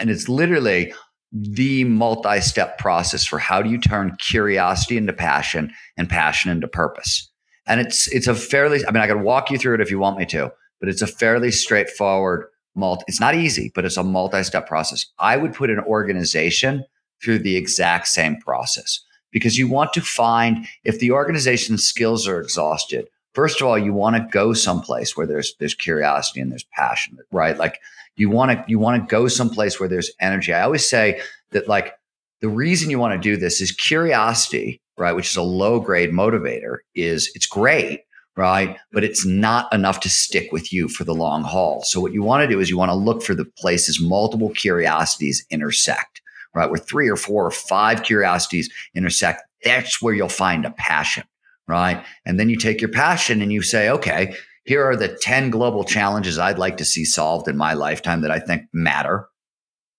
And 0.00 0.10
it's 0.10 0.28
literally 0.28 0.92
the 1.30 1.84
multi 1.84 2.40
step 2.40 2.78
process 2.78 3.24
for 3.24 3.38
how 3.38 3.62
do 3.62 3.70
you 3.70 3.78
turn 3.78 4.16
curiosity 4.18 4.96
into 4.96 5.12
passion 5.12 5.72
and 5.96 6.08
passion 6.08 6.50
into 6.50 6.66
purpose. 6.66 7.30
And 7.66 7.80
it's, 7.80 8.08
it's 8.08 8.26
a 8.26 8.34
fairly, 8.34 8.84
I 8.84 8.90
mean, 8.90 9.02
I 9.02 9.06
can 9.06 9.22
walk 9.22 9.52
you 9.52 9.56
through 9.56 9.76
it 9.76 9.80
if 9.80 9.90
you 9.90 10.00
want 10.00 10.18
me 10.18 10.26
to, 10.26 10.52
but 10.82 10.90
it's 10.90 11.00
a 11.00 11.06
fairly 11.06 11.52
straightforward 11.52 12.46
multi, 12.74 13.04
it's 13.06 13.20
not 13.20 13.36
easy, 13.36 13.70
but 13.74 13.84
it's 13.84 13.96
a 13.96 14.02
multi 14.02 14.42
step 14.42 14.66
process. 14.66 15.06
I 15.18 15.36
would 15.36 15.54
put 15.54 15.70
an 15.70 15.78
organization 15.80 16.84
through 17.22 17.38
the 17.38 17.56
exact 17.56 18.08
same 18.08 18.36
process 18.36 19.00
because 19.30 19.56
you 19.56 19.68
want 19.68 19.92
to 19.92 20.00
find 20.00 20.66
if 20.82 20.98
the 20.98 21.12
organization's 21.12 21.86
skills 21.86 22.26
are 22.26 22.40
exhausted 22.40 23.08
first 23.32 23.60
of 23.60 23.66
all, 23.66 23.78
you 23.78 23.92
want 23.92 24.16
to 24.16 24.28
go 24.30 24.52
someplace 24.52 25.16
where 25.16 25.26
there's 25.26 25.54
there's 25.58 25.74
curiosity 25.74 26.40
and 26.40 26.50
there's 26.50 26.64
passion, 26.64 27.18
right? 27.30 27.56
Like 27.56 27.80
you 28.16 28.30
want 28.30 28.52
to 28.52 28.64
you 28.68 28.78
want 28.78 29.02
to 29.02 29.10
go 29.10 29.28
someplace 29.28 29.80
where 29.80 29.88
there's 29.88 30.10
energy. 30.20 30.52
I 30.52 30.62
always 30.62 30.88
say 30.88 31.20
that 31.50 31.68
like 31.68 31.94
the 32.40 32.48
reason 32.48 32.90
you 32.90 32.98
want 32.98 33.14
to 33.14 33.28
do 33.28 33.36
this 33.36 33.60
is 33.60 33.72
curiosity, 33.72 34.80
right? 34.98 35.12
Which 35.12 35.30
is 35.30 35.36
a 35.36 35.42
low 35.42 35.80
grade 35.80 36.10
motivator. 36.10 36.78
Is 36.94 37.30
it's 37.34 37.46
great, 37.46 38.02
right? 38.36 38.76
But 38.92 39.04
it's 39.04 39.26
not 39.26 39.72
enough 39.72 40.00
to 40.00 40.08
stick 40.08 40.52
with 40.52 40.72
you 40.72 40.88
for 40.88 41.04
the 41.04 41.14
long 41.14 41.42
haul. 41.42 41.82
So 41.84 42.00
what 42.00 42.12
you 42.12 42.22
want 42.22 42.42
to 42.42 42.48
do 42.48 42.60
is 42.60 42.70
you 42.70 42.78
want 42.78 42.90
to 42.90 42.96
look 42.96 43.22
for 43.22 43.34
the 43.34 43.44
places 43.44 44.00
multiple 44.00 44.50
curiosities 44.50 45.44
intersect, 45.50 46.22
right? 46.54 46.70
Where 46.70 46.78
three 46.78 47.08
or 47.08 47.16
four 47.16 47.46
or 47.46 47.50
five 47.50 48.02
curiosities 48.02 48.70
intersect. 48.94 49.42
That's 49.64 50.00
where 50.00 50.14
you'll 50.14 50.28
find 50.28 50.64
a 50.64 50.70
passion 50.70 51.24
right? 51.68 52.04
And 52.26 52.38
then 52.38 52.48
you 52.48 52.56
take 52.56 52.80
your 52.80 52.90
passion 52.90 53.40
and 53.42 53.52
you 53.52 53.62
say, 53.62 53.88
okay, 53.88 54.34
here 54.64 54.84
are 54.84 54.96
the 54.96 55.08
10 55.08 55.50
global 55.50 55.84
challenges 55.84 56.38
I'd 56.38 56.58
like 56.58 56.76
to 56.78 56.84
see 56.84 57.04
solved 57.04 57.48
in 57.48 57.56
my 57.56 57.74
lifetime 57.74 58.20
that 58.22 58.30
I 58.30 58.38
think 58.38 58.62
matter. 58.72 59.28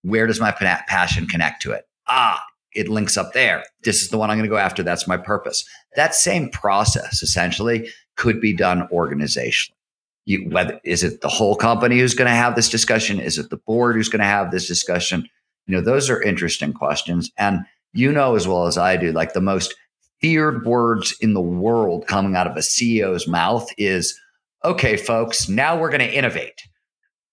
Where 0.02 0.26
does 0.26 0.40
my 0.40 0.52
passion 0.52 1.26
connect 1.26 1.62
to 1.62 1.72
it? 1.72 1.84
Ah, 2.06 2.42
it 2.74 2.88
links 2.88 3.16
up 3.16 3.32
there. 3.32 3.64
This 3.82 4.02
is 4.02 4.10
the 4.10 4.18
one 4.18 4.30
I'm 4.30 4.36
going 4.36 4.48
to 4.48 4.54
go 4.54 4.58
after. 4.58 4.82
That's 4.82 5.08
my 5.08 5.16
purpose. 5.16 5.64
That 5.96 6.14
same 6.14 6.50
process 6.50 7.22
essentially 7.22 7.88
could 8.16 8.40
be 8.40 8.52
done 8.52 8.88
organizationally. 8.92 9.72
You, 10.26 10.48
whether 10.48 10.80
is 10.84 11.02
it 11.02 11.20
the 11.20 11.28
whole 11.28 11.54
company 11.54 11.98
who's 11.98 12.14
going 12.14 12.30
to 12.30 12.34
have 12.34 12.56
this 12.56 12.70
discussion? 12.70 13.20
Is 13.20 13.38
it 13.38 13.50
the 13.50 13.58
board 13.58 13.94
who's 13.94 14.08
going 14.08 14.20
to 14.20 14.26
have 14.26 14.50
this 14.50 14.66
discussion? 14.66 15.28
You 15.66 15.76
know, 15.76 15.82
those 15.82 16.08
are 16.08 16.22
interesting 16.22 16.72
questions. 16.72 17.30
And 17.36 17.60
you 17.92 18.10
know 18.10 18.34
as 18.34 18.48
well 18.48 18.66
as 18.66 18.78
I 18.78 18.96
do, 18.96 19.12
like 19.12 19.34
the 19.34 19.40
most 19.40 19.74
feared 20.20 20.64
words 20.64 21.14
in 21.20 21.34
the 21.34 21.40
world 21.40 22.06
coming 22.06 22.36
out 22.36 22.46
of 22.46 22.56
a 22.56 22.60
CEO's 22.60 23.28
mouth 23.28 23.68
is, 23.76 24.18
okay, 24.64 24.96
folks, 24.96 25.48
now 25.48 25.78
we're 25.78 25.90
going 25.90 26.00
to 26.00 26.12
innovate. 26.12 26.62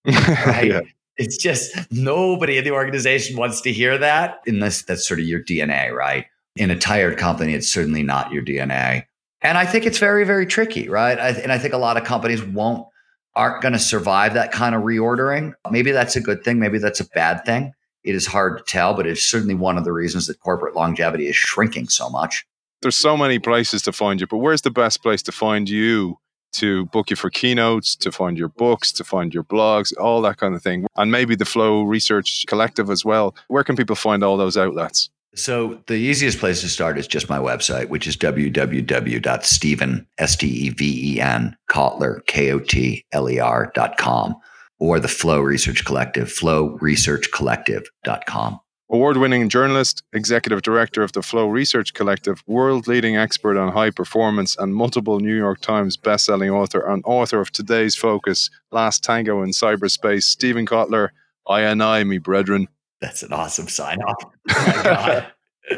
Right? 0.06 0.68
yeah. 0.68 0.82
It's 1.18 1.38
just 1.38 1.76
nobody 1.92 2.58
in 2.58 2.64
the 2.64 2.72
organization 2.72 3.38
wants 3.38 3.62
to 3.62 3.72
hear 3.72 3.98
that 3.98 4.40
unless 4.48 4.82
that's 4.82 5.08
sort 5.08 5.20
of 5.20 5.26
your 5.28 5.44
DNA, 5.44 5.94
right? 5.94 6.26
In 6.56 6.72
a 6.72 6.76
tired 6.78 7.18
company, 7.18 7.54
it's 7.54 7.72
certainly 7.72 8.02
not 8.02 8.32
your 8.32 8.44
DNA. 8.44 9.06
And 9.42 9.58
I 9.58 9.66
think 9.66 9.86
it's 9.86 9.98
very, 9.98 10.24
very 10.24 10.46
tricky, 10.46 10.88
right? 10.88 11.20
I, 11.20 11.30
and 11.30 11.52
I 11.52 11.58
think 11.58 11.74
a 11.74 11.78
lot 11.78 11.98
of 11.98 12.04
companies 12.04 12.44
won't, 12.44 12.88
aren't 13.36 13.62
going 13.62 13.74
to 13.74 13.80
survive 13.80 14.34
that 14.36 14.52
kind 14.52 14.76
of 14.76 14.84
reordering. 14.84 15.54
Maybe 15.70 15.92
that's 15.92 16.16
a 16.16 16.22
good 16.22 16.44
thing. 16.44 16.60
Maybe 16.60 16.78
that's 16.78 17.00
a 17.00 17.06
bad 17.16 17.44
thing. 17.46 17.74
It 18.04 18.16
is 18.16 18.28
hard 18.28 18.58
to 18.58 18.64
tell, 18.64 18.94
but 18.94 19.08
it's 19.08 19.24
certainly 19.24 19.56
one 19.56 19.78
of 19.78 19.84
the 19.84 19.92
reasons 19.92 20.28
that 20.28 20.40
corporate 20.40 20.76
longevity 20.76 21.28
is 21.28 21.36
shrinking 21.36 21.90
so 21.90 22.10
much 22.10 22.46
there's 22.82 22.96
so 22.96 23.16
many 23.16 23.40
places 23.40 23.82
to 23.84 23.92
find 23.92 24.20
you, 24.20 24.28
but 24.28 24.38
where's 24.38 24.64
the 24.64 24.72
best 24.72 25.02
place 25.02 25.22
to 25.24 25.32
find 25.32 25.70
you 25.70 26.18
to 26.54 26.86
book 26.88 27.10
you 27.10 27.16
for 27.16 27.30
keynotes, 27.30 27.96
to 27.96 28.12
find 28.12 28.38
your 28.38 28.50
books, 28.50 28.92
to 28.94 29.04
find 29.04 29.34
your 29.34 29.44
blogs, 29.44 29.94
all 29.98 30.22
that 30.22 30.38
kind 30.38 30.56
of 30.56 30.64
thing? 30.64 30.88
And 30.96 31.12
maybe 31.12 31.36
the 31.36 31.46
Flow 31.46 31.84
Research 31.84 32.46
Collective 32.48 32.90
as 32.90 33.06
well. 33.06 33.36
Where 33.48 33.64
can 33.64 33.76
people 33.76 33.96
find 33.96 34.24
all 34.24 34.38
those 34.38 34.58
outlets? 34.58 35.10
So 35.34 35.82
the 35.88 35.96
easiest 35.96 36.40
place 36.40 36.60
to 36.62 36.68
start 36.68 36.98
is 36.98 37.08
just 37.08 37.30
my 37.30 37.38
website, 37.38 37.88
which 37.88 38.06
is 38.06 38.18
www.steven, 38.18 40.06
S-T-E-V-E-N, 40.18 41.56
Kotler, 41.70 42.26
K-O-T-L-E-R 42.26 43.72
dot 43.74 43.98
com, 43.98 44.36
or 44.80 45.00
the 45.00 45.08
Flow 45.08 45.40
Research 45.40 45.86
Collective, 45.86 46.28
flowresearchcollective.com. 46.28 48.60
Award 48.94 49.16
winning 49.16 49.48
journalist, 49.48 50.04
executive 50.12 50.64
director 50.64 51.02
of 51.02 51.14
the 51.14 51.22
Flow 51.22 51.48
Research 51.48 51.94
Collective, 51.94 52.44
world 52.46 52.90
leading 52.90 53.16
expert 53.16 53.58
on 53.58 53.72
high 53.72 53.92
performance, 53.92 54.58
and 54.58 54.76
multiple 54.76 55.22
New 55.22 55.38
York 55.38 55.62
Times 55.62 55.96
best-selling 55.96 56.50
author 56.50 56.82
and 56.82 57.02
author 57.06 57.40
of 57.40 57.54
today's 57.54 57.96
focus, 57.96 58.50
Last 58.70 59.02
Tango 59.02 59.44
in 59.44 59.52
Cyberspace, 59.52 60.24
Steven 60.24 60.66
Kotler, 60.66 61.12
I 61.48 61.62
and 61.62 61.82
I, 61.82 62.04
me 62.04 62.18
brethren. 62.18 62.68
That's 63.02 63.24
an 63.24 63.34
awesome 63.34 63.68
sign 63.68 64.00
off. 64.02 64.24
Oh 65.74 65.78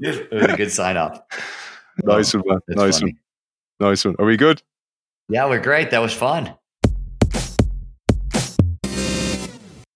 it 0.00 0.30
was 0.32 0.44
a 0.52 0.56
good 0.56 0.70
sign 0.70 0.96
off. 0.96 1.20
Nice 2.02 2.34
one, 2.34 2.42
man. 2.46 2.58
Nice 2.68 3.00
funny. 3.00 3.16
one. 3.78 3.90
Nice 3.90 4.04
one. 4.04 4.14
Are 4.18 4.26
we 4.26 4.36
good? 4.36 4.62
Yeah, 5.28 5.48
we're 5.48 5.60
great. 5.60 5.90
That 5.90 6.00
was 6.00 6.12
fun. 6.12 6.54